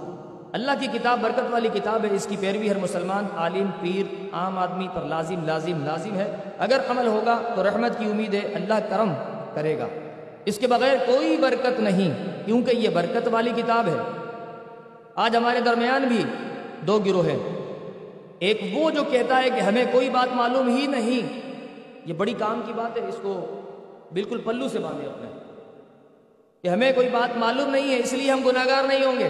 اللہ 0.52 0.72
کی 0.80 0.88
کتاب 0.94 1.20
برکت 1.22 1.42
والی 1.50 1.70
کتاب 1.74 2.06
ہے، 2.06 2.10
اس 2.12 2.28
کی 2.30 2.36
پیروی 2.40 2.70
ہر 2.70 2.78
مسلمان، 2.78 3.26
عالم، 3.38 3.70
پیر، 3.82 4.26
عام 4.34 4.58
آدمی 4.58 4.88
پر 4.94 5.02
لازم 5.02 5.46
لازم 5.46 5.86
لازم 5.86 6.16
ہے۔ 6.16 6.36
اگر 6.58 6.80
عمل 6.90 7.08
ہوگا 7.08 7.42
تو 7.56 7.64
رحمت 7.64 8.00
کی 8.00 8.06
امید 8.06 8.34
ہے، 8.34 8.40
اللہ 8.40 8.74
کرم 8.90 9.14
کرے 9.54 9.78
گا۔ 9.78 9.88
اس 10.46 10.58
کے 10.58 10.68
بغیر 10.68 10.98
کوئی 11.06 11.38
برکت 11.38 11.80
نہیں، 11.80 12.14
کیونکہ 12.46 12.76
یہ 12.76 12.90
برکت 12.90 13.28
والی 13.32 13.52
کتاب 13.56 13.88
ہے۔ 13.88 13.98
آج 15.16 15.36
ہمارے 15.36 15.60
درمیان 15.60 16.04
بھی 16.04 16.24
دو 16.88 17.00
گروہ 17.00 17.26
ہیں۔ 17.26 17.40
ایک 18.40 18.62
وہ 18.74 18.92
جو 18.92 19.04
کہتا 19.04 19.42
ہے 19.44 19.50
کہ 19.50 19.60
ہمیں 19.60 19.86
کوئی 19.92 20.10
بات 20.10 20.36
معلوم 20.36 20.68
ہی 20.68 20.88
نہیں۔ 20.88 21.40
یہ 22.06 22.14
بڑی 22.14 22.34
کام 22.40 22.62
کی 22.66 22.74
بات 22.76 22.98
ہے، 22.98 23.08
اس 23.08 23.18
کو 23.22 23.62
بالکل 24.14 24.38
پلو 24.38 24.70
سے 24.70 24.80
باندھے 24.80 25.08
اپنے۔ 25.08 25.30
کہ 26.62 26.68
ہمیں 26.68 26.92
کوئی 26.94 27.10
بات 27.10 27.38
معلوم 27.38 27.70
نہیں 27.70 27.92
ہے، 27.92 28.00
اس 28.00 28.14
لیے 28.14 28.32
ہم 28.32 28.42
گناہ 28.46 28.68
گار 28.68 28.84
نہیں 28.84 29.06
ہوں 29.06 29.20
گے۔ 29.20 29.30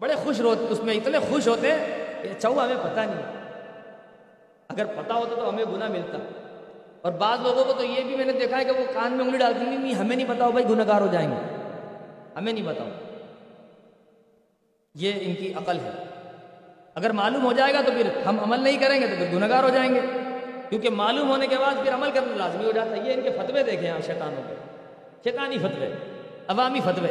بڑے 0.00 0.14
خوش 0.14 0.40
روتے 0.40 0.66
اس 0.68 0.82
میں 0.82 0.94
اتنے 0.94 1.18
خوش 1.18 1.48
ہوتے 1.48 1.68
کہ 2.22 2.28
اچھا 2.28 2.48
ہمیں 2.48 2.74
پتہ 2.82 3.00
نہیں۔ 3.00 3.22
اگر 4.68 4.84
پتہ 4.84 5.12
ہوتا 5.12 5.34
تو 5.34 5.48
ہمیں 5.48 5.64
گناہ 5.64 5.88
ملتا۔ 5.88 6.18
اور 7.02 7.12
بعض 7.12 7.38
لوگوں 7.40 7.64
کو 7.64 7.72
تو 7.72 7.84
یہ 7.84 8.02
بھی 8.02 8.16
میں 8.16 8.24
نے 8.24 8.32
دیکھا 8.32 8.56
ہے 8.58 8.64
کہ 8.64 8.70
وہ 8.70 8.92
کان 8.94 9.12
میں 9.12 9.24
انگلی 9.24 9.38
ڈالتی 9.38 9.64
نہیں 9.64 9.78
نہیں 9.78 9.94
ہمیں 9.94 10.16
نہیں 10.16 10.26
بتاؤ 10.26 10.50
بھائی 10.50 10.66
گناہ 10.70 10.86
گار 10.88 11.00
ہو 11.00 11.06
جائیں 11.12 11.30
گے۔ 11.30 11.36
ہمیں 12.36 12.52
نہیں 12.52 12.64
بتاؤ 12.64 12.88
یہ 14.94 15.12
ان 15.20 15.34
کی 15.34 15.52
عقل 15.54 15.78
ہے۔ 15.78 15.90
اگر 16.94 17.12
معلوم 17.12 17.46
ہو 17.46 17.52
جائے 17.52 17.74
گا 17.74 17.80
تو 17.86 17.92
پھر 17.92 18.26
ہم 18.26 18.40
عمل 18.40 18.60
نہیں 18.60 18.78
کریں 18.78 19.00
گے 19.00 19.06
تو 19.06 19.14
پھر 19.18 19.26
گناہ 19.32 19.48
گار 19.48 19.62
ہو 19.62 19.68
جائیں 19.68 19.94
گے۔ 19.94 20.00
کیونکہ 20.68 20.90
معلوم 20.90 21.30
ہونے 21.30 21.46
کے 21.46 21.56
بعد 21.58 21.84
پھر 21.84 21.94
عمل 21.94 22.10
کرنا 22.14 22.36
لازمی 22.36 22.64
ہو 22.64 22.72
جاتا 22.72 22.90
ہے۔ 22.90 23.08
یہ 23.08 23.14
ان 23.14 23.20
کے 23.22 23.30
فتوے 23.30 23.62
دیکھیں 23.62 23.90
آپ 23.90 24.06
شیطانوں 24.06 24.42
کے۔ 24.48 24.54
شیطانی 25.24 25.58
فتوے، 25.58 25.88
عوامی 26.48 26.80
فتوے 26.80 27.08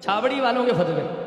چھاوڑی 0.00 0.40
والوں 0.40 0.64
کے 0.64 0.72
فتوے۔ 0.72 1.23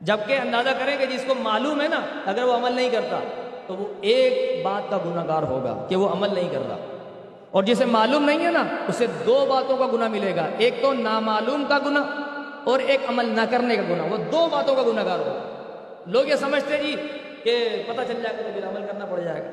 جبکہ 0.00 0.32
اندازہ 0.32 0.68
کریں 0.68 0.98
کہ 0.98 1.06
جس 1.06 1.24
کو 1.28 1.34
معلوم 1.34 1.80
ہے 1.80 1.88
نا، 1.88 2.00
اگر 2.26 2.42
وہ 2.42 2.52
عمل 2.52 2.72
نہیں 2.72 2.90
کرتا، 2.90 3.20
تو 3.66 3.74
وہ 3.74 3.86
ایک 4.00 4.64
بات 4.64 4.90
کا 4.90 4.96
گناہ 4.96 5.28
گار 5.28 5.42
ہوگا 5.42 5.86
کہ 5.88 5.96
وہ 5.96 6.08
عمل 6.08 6.34
نہیں 6.34 6.48
کر 6.52 6.58
رہا۔ 6.68 6.76
اور 7.50 7.62
جسے 7.62 7.84
معلوم 7.84 8.24
نہیں 8.24 8.46
ہے 8.46 8.50
نا، 8.50 8.64
اسے 8.88 9.06
دو 9.26 9.46
باتوں 9.48 9.76
کا 9.76 9.86
گناہ 9.92 10.08
ملے 10.08 10.36
گا۔ 10.36 10.46
ایک 10.58 10.74
تو 10.82 10.92
نامعلوم 10.92 11.64
کا 11.68 11.78
گناہ 11.78 12.02
اور 12.64 12.78
ایک 12.78 13.00
عمل 13.08 13.28
نہ 13.28 13.40
کرنے 13.50 13.76
کا 13.76 13.82
گناہ۔ 13.82 14.06
وہ 14.06 14.16
دو 14.16 14.48
باتوں 14.50 14.74
کا 14.74 14.82
گناہ 14.82 15.04
گار 15.04 15.18
ہوگا۔ 15.18 15.64
لوگ 16.06 16.24
یہ 16.26 16.34
سمجھتے 16.34 16.76
جی 16.76 16.96
کہ 17.42 17.82
پتہ 17.86 18.00
چل 18.08 18.22
جائے 18.22 18.36
گا 18.36 18.42
تو 18.42 18.48
پھر 18.54 18.68
عمل 18.68 18.86
کرنا 18.86 19.04
پڑ 19.04 19.20
جائے 19.20 19.44
گا۔ 19.44 19.50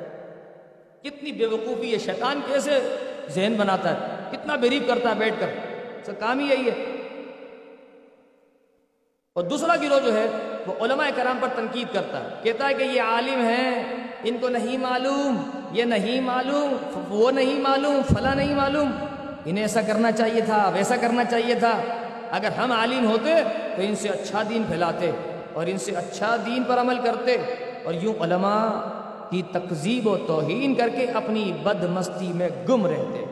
کتنی 1.04 1.32
بے 1.32 1.46
وقوفی 1.46 1.94
ہے، 1.94 1.98
شیطان 1.98 2.40
کیسے 2.48 2.96
ذہن 3.30 3.56
بناتا 3.58 3.92
ہے؟ 3.92 3.98
کتنا 4.32 4.56
بریف 4.56 4.88
کرتا 4.88 5.10
ہے 5.10 5.16
بیٹھ 5.16 5.36
کر۔ 5.40 5.48
اس 6.00 6.06
کا 6.06 6.14
کام 6.20 6.40
ہی 6.40 6.46
یہی 6.46 6.70
ہے۔ 6.70 6.95
اور 9.36 9.44
دوسرا 9.44 9.76
گروہ 9.76 10.00
جو 10.00 10.14
ہے، 10.14 10.26
وہ 10.68 10.86
علماء 10.86 11.08
کرام 11.16 11.38
پر 11.42 11.48
تنقید 11.56 11.94
کرتا 11.94 12.24
ہے۔ 12.24 12.30
کہتا 12.44 12.70
ہے 12.70 12.74
کہ 12.74 12.84
یہ 12.84 13.02
عالم 13.02 13.42
ہیں، 13.42 13.84
ان 14.24 14.38
کو 14.42 14.50
نہیں 14.50 14.78
معلوم، 14.78 15.50
یہ 15.72 15.84
نہیں 15.84 16.22
معلوم، 16.22 16.74
وہ 17.10 17.32
نہیں 17.32 17.60
معلوم، 17.60 18.02
فلاں 18.16 18.36
نہیں 18.36 18.56
معلوم۔ 18.56 18.92
انہیں 19.46 19.64
ایسا 19.64 19.82
کرنا 19.82 20.12
چاہیے 20.12 20.42
تھا، 20.42 20.72
ویسا 20.74 20.96
کرنا 21.02 21.24
چاہیے 21.24 21.56
تھا۔ 21.56 21.82
اگر 22.32 22.52
ہم 22.52 22.72
عالم 22.72 23.08
ہوتے 23.08 23.36
تو 23.76 23.82
ان 23.82 23.96
سے 23.96 24.10
اچھا 24.10 24.44
دین 24.50 24.64
پھیلاتے 24.64 25.12
اور 25.54 25.66
ان 25.68 25.78
سے 25.78 25.92
اچھا 25.92 26.36
دین 26.46 26.64
پر 26.64 26.80
عمل 26.80 26.96
کرتے۔ 27.04 27.38
اور 27.84 27.94
یوں 27.94 28.14
علماء 28.22 28.70
کی 29.30 29.42
تقزیب 29.52 30.08
و 30.08 30.18
توہین 30.18 30.76
کر 30.76 30.90
کے 30.90 31.06
اپنی 31.06 31.54
بد 31.64 31.84
مستی 31.84 32.34
میں 32.34 32.50
گم 32.70 32.86
رہتے۔ 32.86 33.26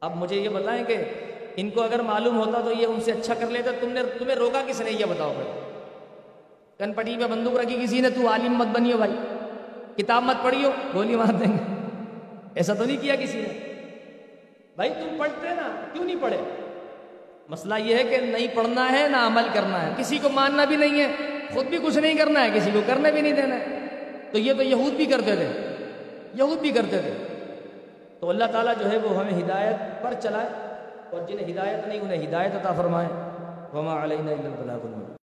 اب 0.00 0.16
مجھے 0.16 0.36
یہ 0.36 0.48
بتائیں 0.48 0.84
کہ 0.84 0.96
ان 1.56 1.70
کو 1.70 1.82
اگر 1.82 1.98
معلوم 1.98 2.38
ہوتا 2.38 2.60
تو 2.60 2.72
یہ 2.72 2.86
ان 2.86 3.00
سے 3.00 3.12
اچھا 3.12 3.34
کر 3.34 3.46
لیتا، 3.46 3.70
تم 3.80 3.88
نے 3.88 4.00
تمہیں 4.18 4.34
روکا 4.34 4.62
کس 4.66 4.80
نے؟ 4.80 4.90
یہ 4.90 5.04
بتاؤ 5.04 5.32
بھائی 5.34 5.48
کن 6.78 6.92
پٹی 6.92 7.16
پہ 7.16 7.26
بندوق 7.26 7.58
رکھی 7.58 7.84
کسی 7.84 8.00
نے؟ 8.00 8.10
تو 8.10 8.28
عالم 8.28 8.52
مت 8.52 8.66
بنی 8.66 8.92
ہو 8.92 8.96
بھائی۔ 8.96 9.12
کتاب 9.96 10.22
مت 10.22 10.36
پڑھی 10.42 10.64
ہو 10.64 10.70
گولی 10.94 11.16
مار 11.16 11.32
دیں 11.32 11.52
گے۔ 11.52 11.88
ایسا 12.54 12.74
تو 12.74 12.84
نہیں 12.84 12.96
کیا 13.00 13.16
کسی 13.16 13.40
نے؟ 13.40 13.74
بھائی 14.76 14.90
تم 14.90 15.16
پڑھتے 15.18 15.48
نا، 15.48 15.84
کیوں 15.92 16.04
نہیں 16.04 16.16
پڑھے؟ 16.20 16.36
مسئلہ 17.48 17.74
یہ 17.74 17.96
ہے 17.96 18.04
کہ 18.04 18.16
نہیں 18.16 18.46
پڑھنا 18.54 18.92
ہے، 18.92 19.08
نہ 19.08 19.16
عمل 19.16 19.42
کرنا 19.52 19.86
ہے۔ 19.86 19.90
کسی 19.96 20.18
کو 20.18 20.28
ماننا 20.28 20.64
بھی 20.64 20.76
نہیں 20.76 21.00
ہے، 21.00 21.12
خود 21.54 21.66
بھی 21.66 21.78
کچھ 21.82 21.98
نہیں 21.98 22.14
کرنا 22.14 22.44
ہے، 22.44 22.50
کسی 22.54 22.70
کو 22.72 22.80
کرنے 22.86 23.12
بھی 23.12 23.20
نہیں 23.20 23.32
دینا 23.32 23.54
ہے۔ 23.54 23.78
تو 24.32 24.38
یہ 24.38 24.52
تو 24.52 24.62
یہود 24.62 24.92
بھی 24.92 25.06
کرتے 25.06 25.36
تھے۔ 25.36 25.76
یہود 26.34 26.58
بھی 26.58 26.70
کرتے 26.70 26.98
تھے۔ 26.98 27.12
تو 28.20 28.30
اللہ 28.30 28.44
تعالیٰ 28.44 28.74
جو 28.78 28.90
ہے 28.90 28.96
وہ 28.96 29.18
ہمیں 29.18 29.44
ہدایت 29.44 30.02
پر 30.02 30.14
چلائے۔ 30.22 30.65
اور 31.10 31.20
جنہیں 31.28 31.52
ہدایت 31.52 31.86
نہیں 31.88 32.00
انہیں 32.00 32.28
ہدایت 32.28 32.54
عطا 32.54 32.72
فرمائے۔ 32.72 33.08
وما 33.74 34.04
علینا 34.04 34.30
الا 34.30 34.48
البلاغ 34.48 34.78
المبین 34.84 35.05